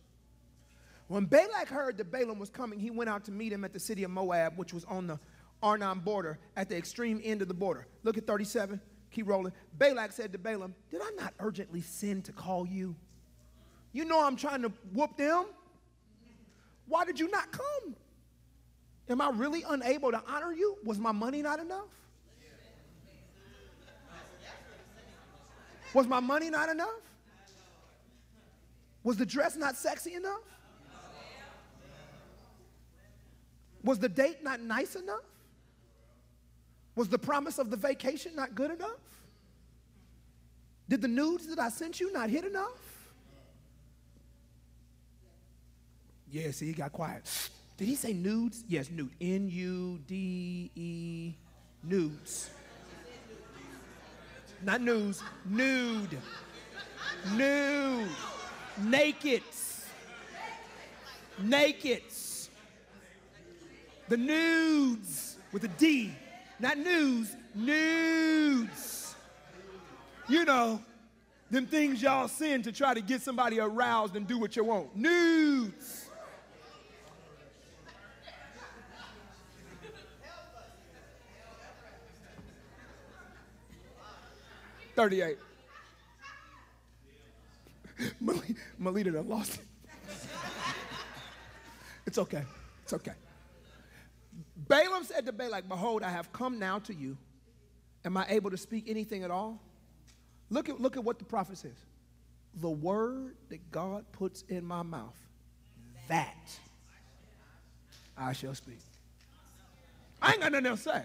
[1.06, 3.80] When Balak heard that Balaam was coming, he went out to meet him at the
[3.80, 5.20] city of Moab, which was on the
[5.62, 7.86] Arnon border, at the extreme end of the border.
[8.02, 8.80] Look at 37.
[9.10, 9.52] Keep rolling.
[9.76, 12.94] Balak said to Balaam, Did I not urgently send to call you?
[13.92, 15.46] You know I'm trying to whoop them.
[16.86, 17.96] Why did you not come?
[19.08, 20.76] Am I really unable to honor you?
[20.84, 21.88] Was my money not enough?
[25.92, 27.00] Was my money not enough?
[29.02, 30.42] Was the dress not sexy enough?
[33.82, 35.24] Was the date not nice enough?
[36.94, 39.00] Was the promise of the vacation not good enough?
[40.88, 43.10] Did the nudes that I sent you not hit enough?
[46.30, 47.24] Yeah, see, he got quiet.
[47.76, 48.64] Did he say nudes?
[48.68, 49.10] Yes, nude.
[49.20, 51.34] N U D E,
[51.82, 52.50] nudes.
[54.62, 56.18] Not news, nude.
[57.34, 58.08] Nude.
[58.82, 59.42] Naked.
[61.38, 62.02] Naked.
[64.08, 66.12] The nudes with a D,
[66.60, 69.14] not news, nudes.
[70.28, 70.80] You know,
[71.50, 74.94] them things y'all send to try to get somebody aroused and do what you want.
[74.94, 76.06] Nudes.
[84.94, 85.38] Thirty-eight.
[88.78, 89.60] Melita lost it.
[92.06, 92.42] It's okay.
[92.82, 93.12] It's okay.
[94.70, 97.18] Balaam said to Balak, Behold, I have come now to you.
[98.04, 99.60] Am I able to speak anything at all?
[100.48, 101.76] Look at, look at what the prophet says.
[102.60, 105.16] The word that God puts in my mouth,
[106.06, 106.56] that
[108.16, 108.78] I shall speak.
[110.22, 111.02] I ain't got nothing else to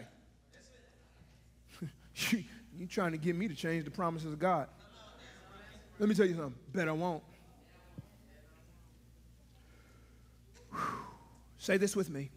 [1.82, 1.90] say.
[2.38, 2.44] you,
[2.78, 4.68] you trying to get me to change the promises of God.
[5.98, 6.54] Let me tell you something.
[6.72, 7.24] Bet I won't.
[10.72, 10.80] Whew.
[11.58, 12.30] Say this with me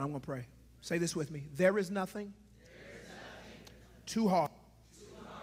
[0.00, 0.46] and I'm going to pray.
[0.80, 1.42] Say this with me.
[1.56, 3.74] There is nothing, there is nothing
[4.06, 4.50] too, hard
[4.98, 5.42] too hard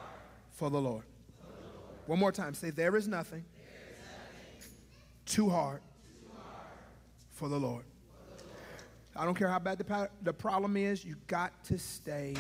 [0.52, 1.04] for the Lord.
[1.40, 2.08] For the Lord.
[2.08, 2.56] One more time.
[2.56, 4.00] Say, there is nothing, there is
[4.58, 4.72] nothing
[5.28, 6.66] too, hard too hard
[7.34, 7.84] for the Lord.
[9.16, 12.34] I don't care how bad the, the problem is, you got to stay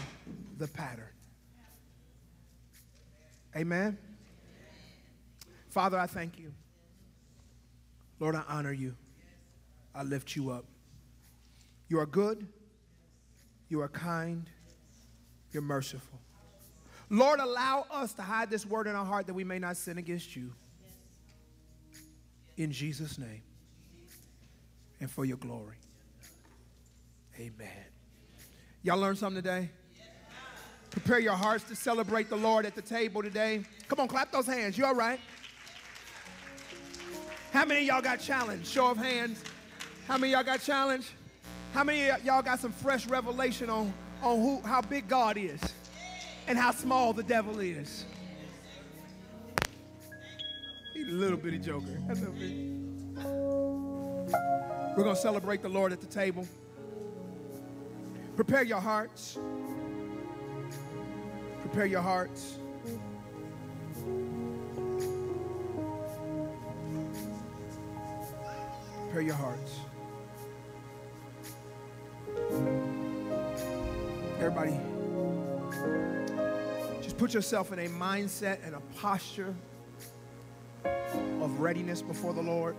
[0.57, 1.05] the pattern.
[3.55, 3.95] Amen.
[5.69, 6.51] Father, I thank you.
[8.19, 8.95] Lord, I honor you.
[9.93, 10.65] I lift you up.
[11.89, 12.47] You are good.
[13.69, 14.49] You are kind.
[15.51, 16.19] You're merciful.
[17.09, 19.97] Lord, allow us to hide this word in our heart that we may not sin
[19.97, 20.51] against you.
[22.57, 23.43] In Jesus' name
[24.99, 25.77] and for your glory.
[27.39, 27.85] Amen.
[28.83, 29.69] Y'all learned something today?
[30.89, 33.63] Prepare your hearts to celebrate the Lord at the table today.
[33.87, 34.77] Come on, clap those hands.
[34.77, 35.19] You all right?
[37.53, 38.67] How many y'all got challenged?
[38.67, 39.43] Show of hands.
[40.07, 41.11] How many y'all got challenged?
[41.73, 45.61] How many y'all got some fresh revelation on, on who, how big God is
[46.47, 48.05] and how small the devil is?
[50.93, 52.01] He's a little bitty joker.
[52.07, 52.67] That's okay.
[54.97, 56.47] We're going to celebrate the Lord at the table.
[58.35, 59.37] Prepare your hearts.
[61.61, 62.57] Prepare your hearts.
[69.03, 69.79] Prepare your hearts.
[74.39, 74.79] Everybody,
[77.01, 79.55] just put yourself in a mindset and a posture
[80.85, 82.75] of readiness before the Lord.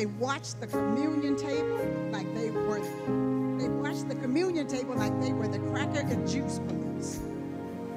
[0.00, 1.78] They watched the communion table
[2.10, 2.80] like they were
[3.58, 7.20] they watched the communion table like they were the cracker and juice police.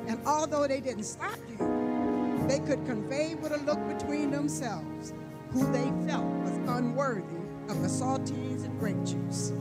[0.07, 5.13] And although they didn't stop you, they could convey with a look between themselves
[5.53, 7.23] who they felt was unworthy
[7.69, 9.53] of the saltines and grape juice.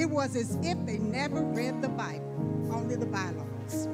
[0.00, 3.88] It was as if they never read the Bible, only the bylaws.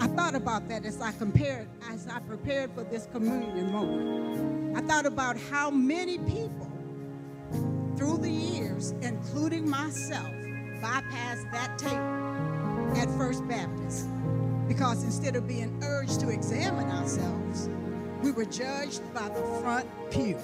[0.00, 4.76] I thought about that as I compared, as I prepared for this communion moment.
[4.76, 6.73] I thought about how many people
[7.96, 10.30] through the years, including myself,
[10.82, 14.06] bypassed that table at First Baptist
[14.68, 17.68] because instead of being urged to examine ourselves,
[18.22, 20.38] we were judged by the front pew.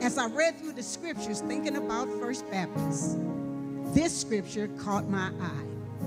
[0.00, 3.18] As I read through the scriptures thinking about First Baptist,
[3.94, 6.06] this scripture caught my eye.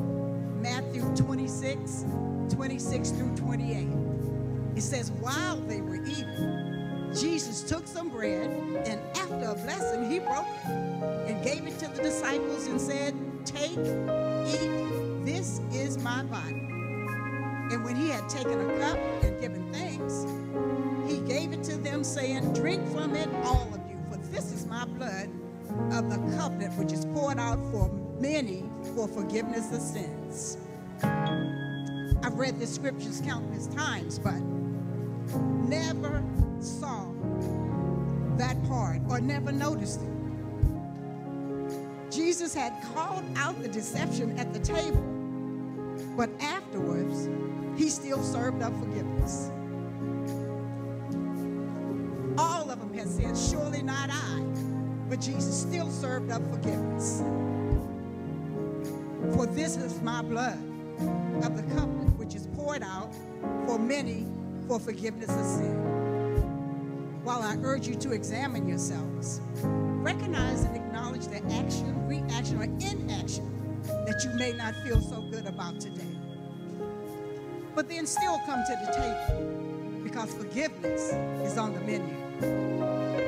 [0.61, 2.05] Matthew 26,
[2.49, 3.87] 26 through 28.
[4.75, 6.56] It says, while they were eating,
[7.19, 8.49] Jesus took some bread
[8.85, 10.69] and after a blessing, he broke it
[11.27, 16.53] and gave it to the disciples and said, Take, eat, this is my body.
[17.73, 20.25] And when he had taken a cup and given thanks,
[21.11, 24.67] he gave it to them, saying, Drink from it, all of you, for this is
[24.67, 25.29] my blood
[25.91, 27.89] of the covenant, which is poured out for
[28.19, 28.63] many
[28.95, 30.57] for forgiveness of sins.
[32.23, 34.35] I've read the scriptures countless times, but
[35.35, 36.23] never
[36.59, 37.05] saw
[38.37, 40.09] that part or never noticed it.
[42.11, 45.01] Jesus had called out the deception at the table,
[46.15, 47.29] but afterwards,
[47.77, 49.51] he still served up forgiveness.
[52.37, 54.39] All of them had said, Surely not I.
[55.09, 57.21] But Jesus still served up forgiveness.
[59.35, 60.57] For this is my blood
[61.43, 63.13] of the covenant, which is poured out
[63.65, 64.25] for many
[64.67, 65.75] for forgiveness of sin.
[67.23, 73.81] While I urge you to examine yourselves, recognize and acknowledge the action, reaction, or inaction
[74.05, 76.03] that you may not feel so good about today.
[77.75, 81.13] But then still come to the table because forgiveness
[81.49, 83.26] is on the menu.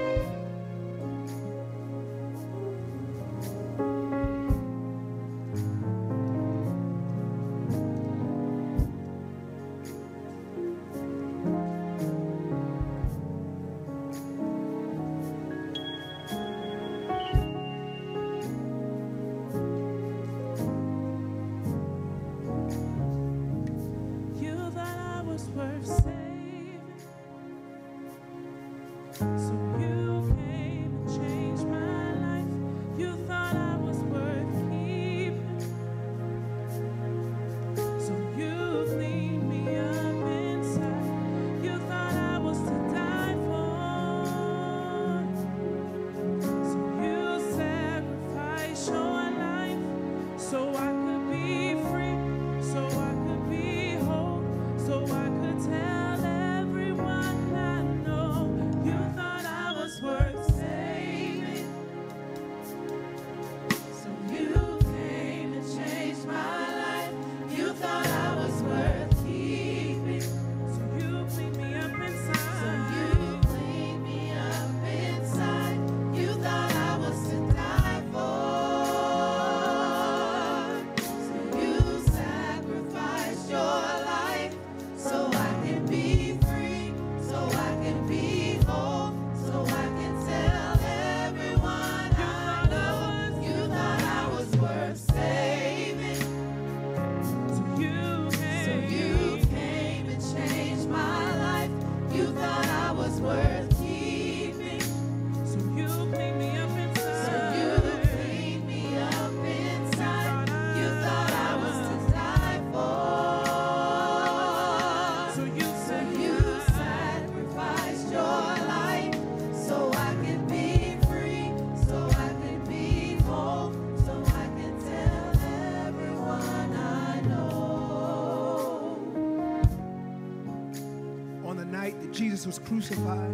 [132.69, 133.33] Crucified,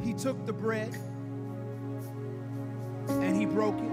[0.00, 0.96] he took the bread
[3.08, 3.90] and he broke it.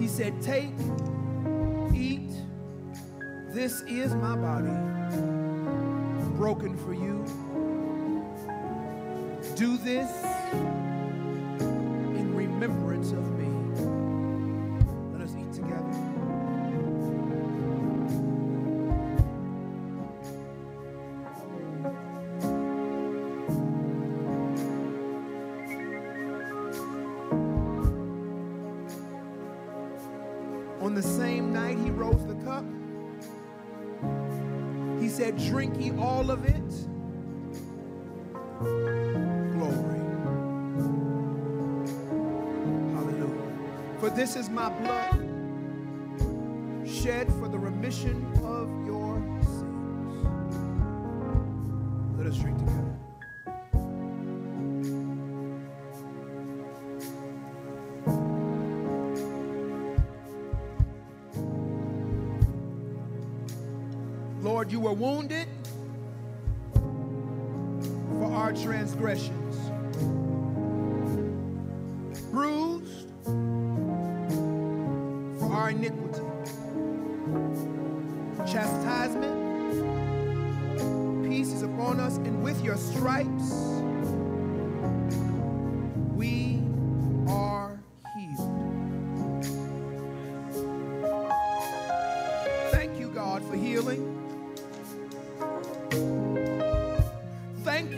[0.00, 0.72] He said, Take,
[1.94, 2.30] eat,
[3.50, 4.70] this is my body,
[6.38, 7.26] broken for you.
[9.54, 10.10] Do this
[12.16, 13.59] in remembrance of me.
[35.20, 36.70] Said, Drink ye all of it.
[38.58, 40.00] Glory.
[42.94, 43.98] Hallelujah.
[43.98, 45.20] For this is my blood
[46.88, 48.29] shed for the remission
[64.70, 65.48] You were wounded
[66.72, 69.56] for our transgressions,
[72.30, 73.10] bruised
[75.40, 76.22] for our iniquity.
[78.46, 79.34] Chastisement,
[81.28, 83.69] peace is upon us, and with your stripes,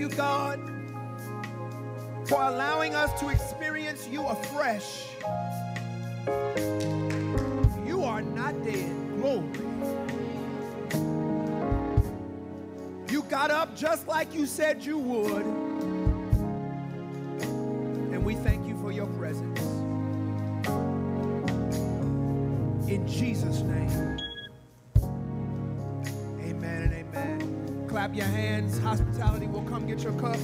[0.02, 0.58] you, God,
[2.26, 5.06] for allowing us to experience you afresh.
[7.86, 8.92] You are not dead.
[9.18, 9.46] Glory.
[13.12, 15.46] You got up just like you said you would.
[18.12, 18.51] And we thank
[28.14, 28.78] your hands.
[28.78, 30.36] Hospitality will come get your cup.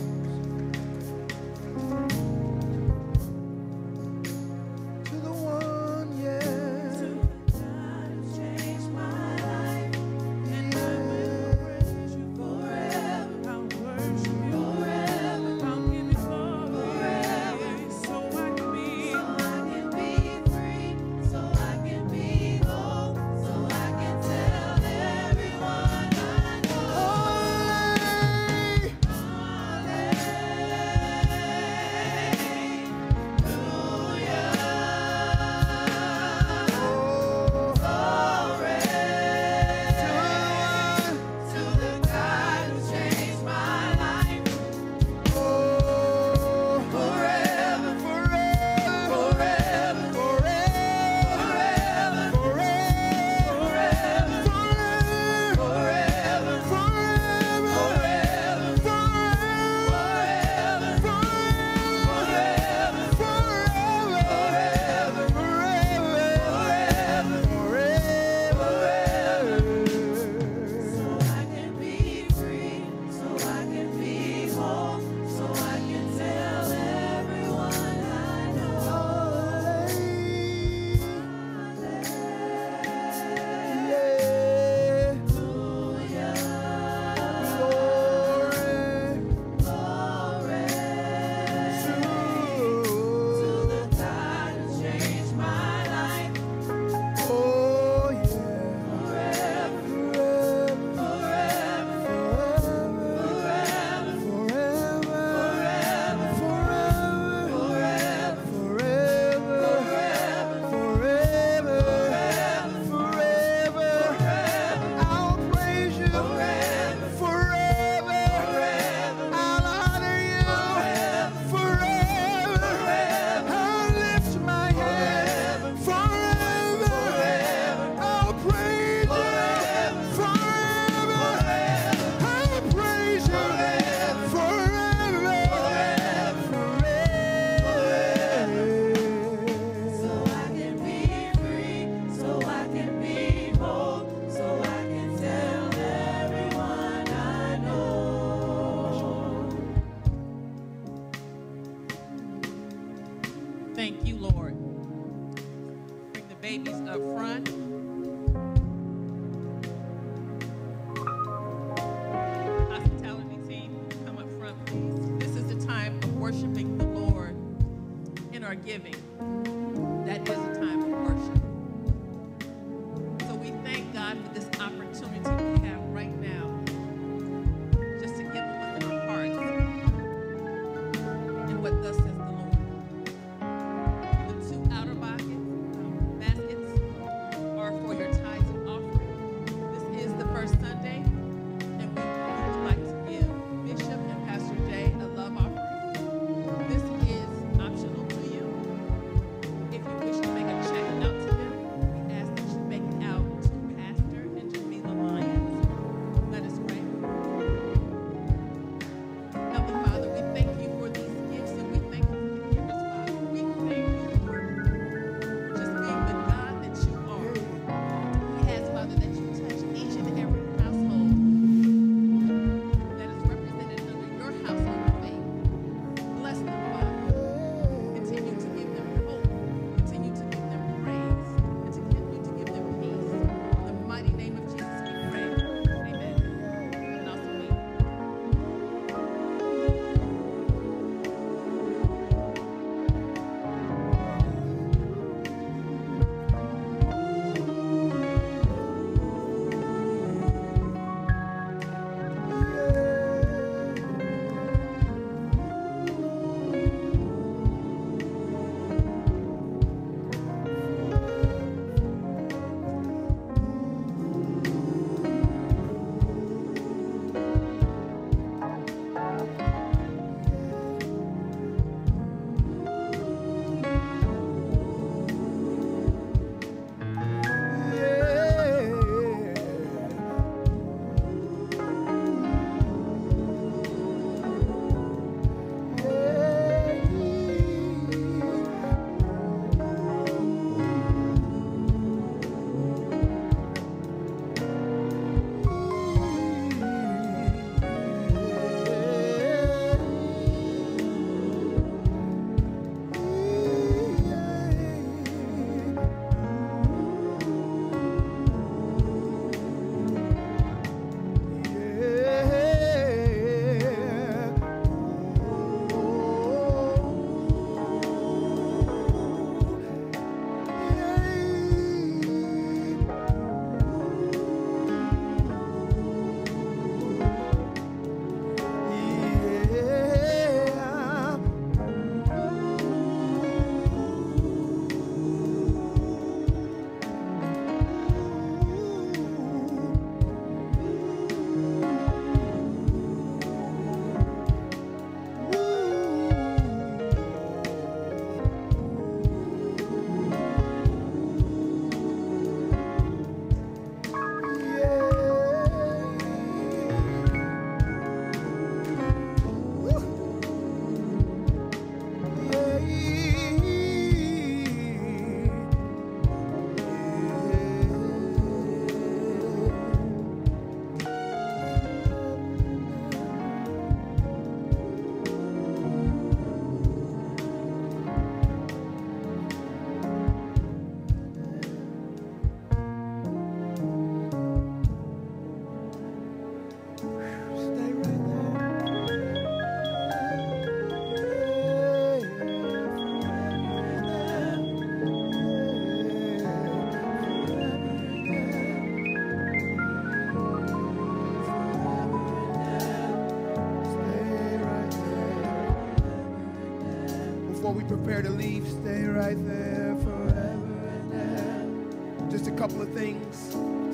[407.89, 412.11] Prepare to leave, stay right there forever and ever.
[412.11, 413.17] Just a couple of things.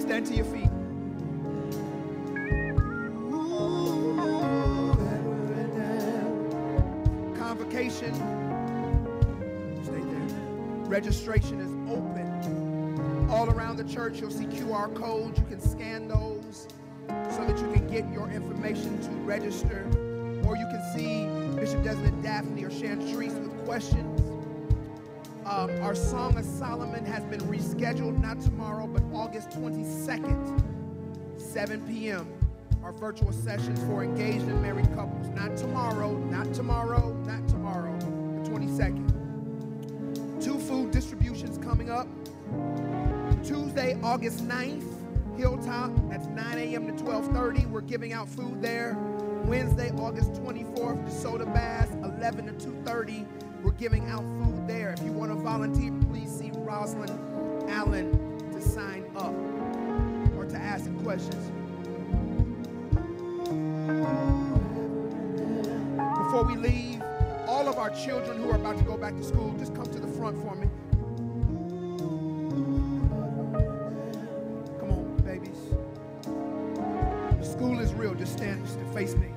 [0.00, 0.70] Stand to your feet.
[7.36, 8.14] Convocation.
[9.82, 10.38] Stay there.
[10.86, 13.28] Registration is open.
[13.28, 15.40] All around the church, you'll see QR codes.
[15.40, 16.03] You can scan
[27.24, 30.62] has been rescheduled, not tomorrow, but August 22nd,
[31.40, 32.26] 7 p.m.
[32.82, 35.28] Our virtual sessions for engaged and married couples.
[35.28, 40.42] Not tomorrow, not tomorrow, not tomorrow, the 22nd.
[40.42, 42.06] Two food distributions coming up.
[43.42, 45.92] Tuesday, August 9th, Hilltop.
[46.10, 46.86] That's 9 a.m.
[46.86, 47.70] to 12:30.
[47.70, 48.96] We're giving out food there.
[49.46, 53.26] Wednesday, August 24th, DeSoto Bass, 11 to 2:30.
[53.62, 54.92] We're giving out food there.
[54.92, 55.90] If you want to volunteer,
[56.64, 58.10] Rosalind Allen
[58.52, 59.34] to sign up
[60.34, 61.50] or to ask questions.
[66.16, 67.02] Before we leave,
[67.46, 70.00] all of our children who are about to go back to school, just come to
[70.00, 70.68] the front for me.
[74.80, 75.58] Come on, babies.
[77.46, 78.14] School is real.
[78.14, 79.28] Just stand, just face me.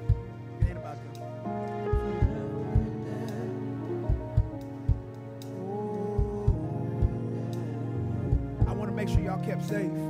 [9.68, 10.07] Safe.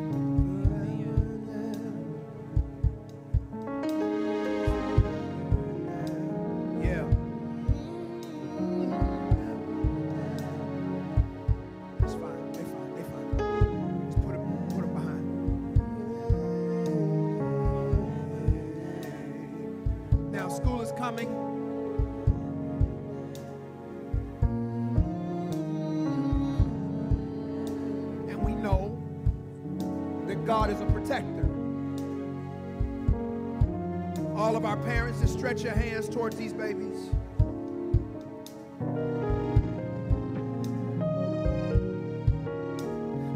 [35.58, 37.10] Stretch your hands towards these babies.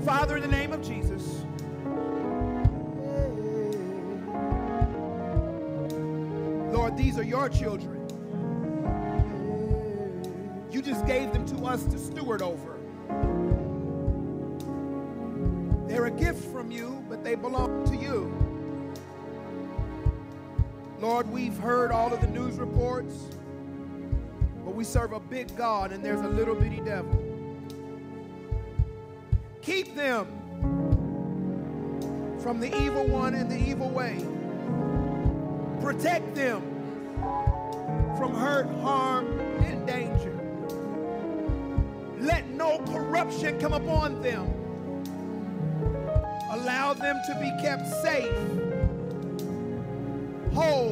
[0.05, 1.45] Father, in the name of Jesus,
[6.73, 7.90] Lord, these are your children.
[22.61, 23.15] Reports,
[24.63, 27.17] but we serve a big God and there's a little bitty devil.
[29.61, 30.27] Keep them
[32.39, 34.23] from the evil one and the evil way.
[35.81, 36.61] Protect them
[38.17, 40.37] from hurt, harm, and danger.
[42.19, 44.47] Let no corruption come upon them.
[46.51, 48.37] Allow them to be kept safe,
[50.53, 50.90] whole,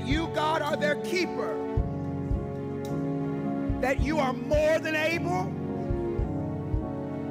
[0.00, 1.54] that you, God, are their keeper,
[3.80, 5.42] that you are more than able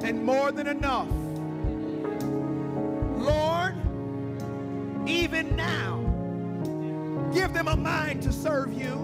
[0.04, 1.08] and more than enough.
[3.18, 3.74] Lord,
[5.06, 5.98] even now,
[7.34, 8.94] give them a mind to serve you.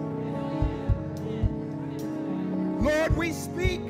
[2.80, 3.80] Lord, we speak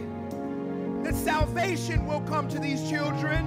[1.03, 3.47] that salvation will come to these children.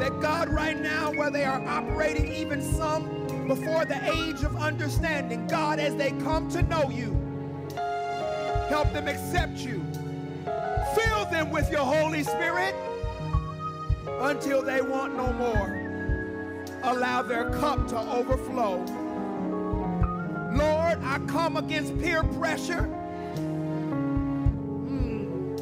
[0.00, 3.15] That God, right now, where they are operating, even some
[3.48, 7.12] before the age of understanding, God, as they come to know you,
[8.68, 9.84] help them accept you.
[10.94, 12.74] Fill them with your Holy Spirit
[14.20, 16.66] until they want no more.
[16.82, 18.84] Allow their cup to overflow.
[20.52, 22.88] Lord, I come against peer pressure.
[24.88, 25.60] Mm.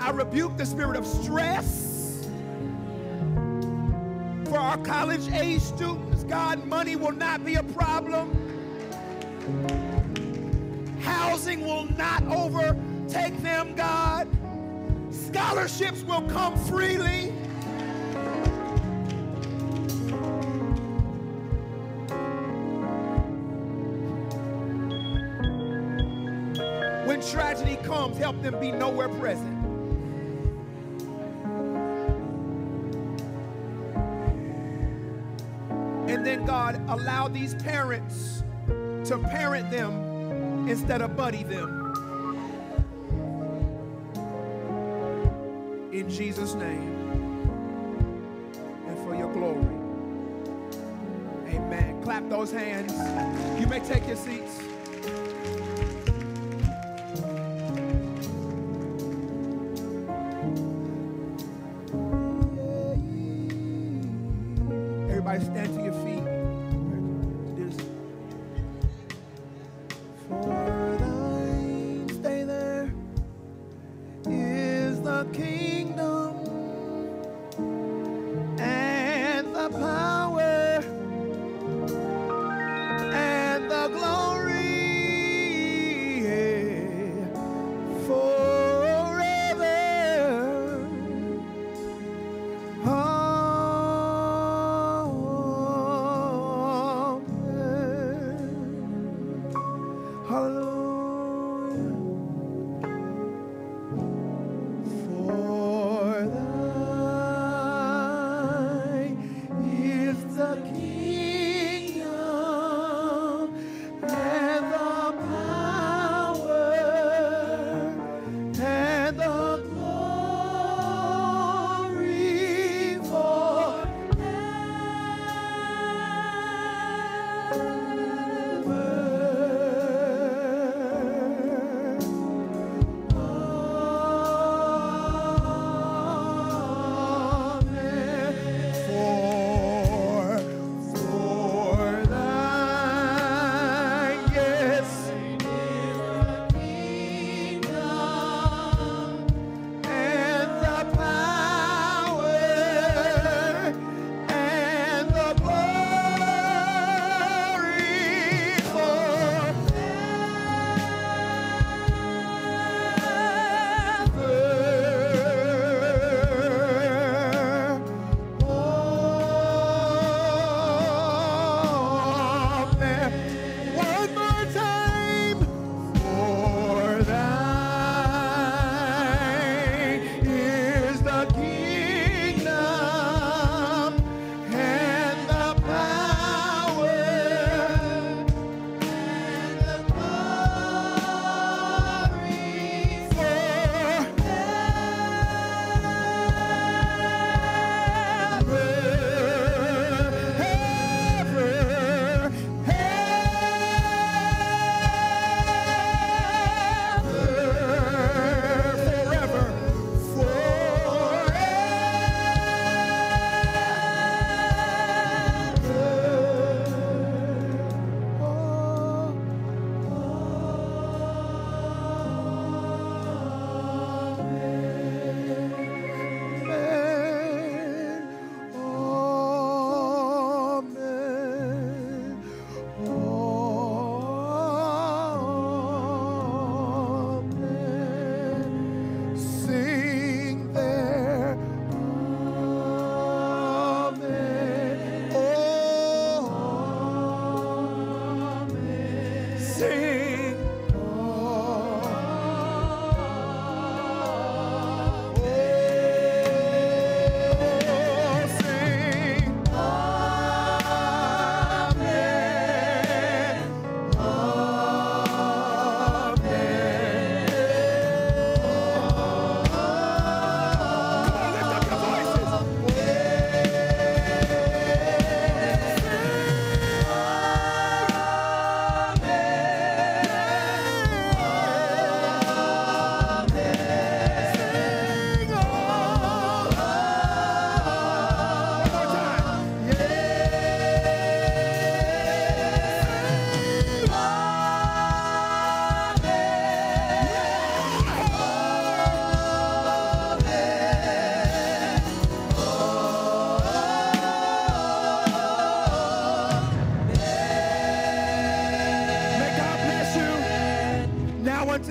[0.00, 1.87] I rebuke the spirit of stress
[4.68, 6.24] our college age students.
[6.24, 8.28] God, money will not be a problem.
[11.00, 14.28] Housing will not overtake them, God.
[15.10, 17.30] Scholarships will come freely.
[27.06, 29.57] When tragedy comes, help them be nowhere present.
[36.68, 41.94] God allow these parents to parent them instead of buddy them.
[45.92, 46.92] In Jesus' name
[48.86, 49.76] and for your glory.
[51.54, 52.02] Amen.
[52.02, 52.92] Clap those hands.
[53.58, 54.67] You may take your seats.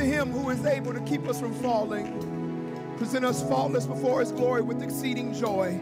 [0.08, 2.38] Him who is able to keep us from falling
[2.98, 5.80] present us faultless before his glory with exceeding joy.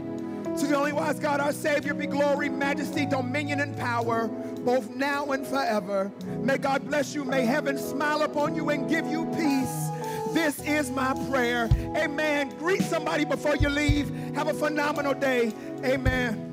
[0.60, 5.31] To the only wise God, our Savior, be glory, majesty, dominion, and power, both now
[5.31, 6.11] and forever.
[6.41, 7.23] May God bless you.
[7.23, 9.89] May heaven smile upon you and give you peace.
[10.34, 11.69] This is my prayer.
[11.95, 12.49] Amen.
[12.57, 14.10] Greet somebody before you leave.
[14.35, 15.53] Have a phenomenal day.
[15.84, 16.44] Amen.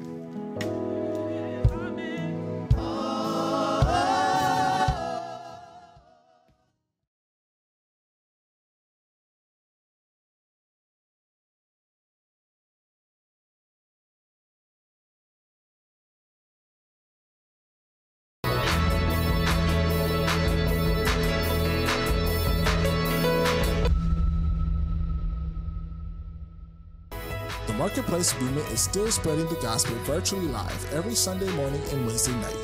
[28.13, 32.59] Marketplace Movement is still spreading the gospel virtually live every Sunday morning and Wednesday night.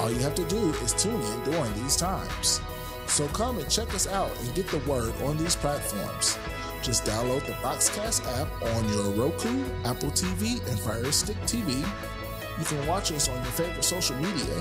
[0.00, 2.60] All you have to do is tune in during these times.
[3.06, 6.36] So come and check us out and get the word on these platforms.
[6.82, 11.78] Just download the Boxcast app on your Roku, Apple TV, and Fire Stick TV.
[12.58, 14.60] You can watch us on your favorite social media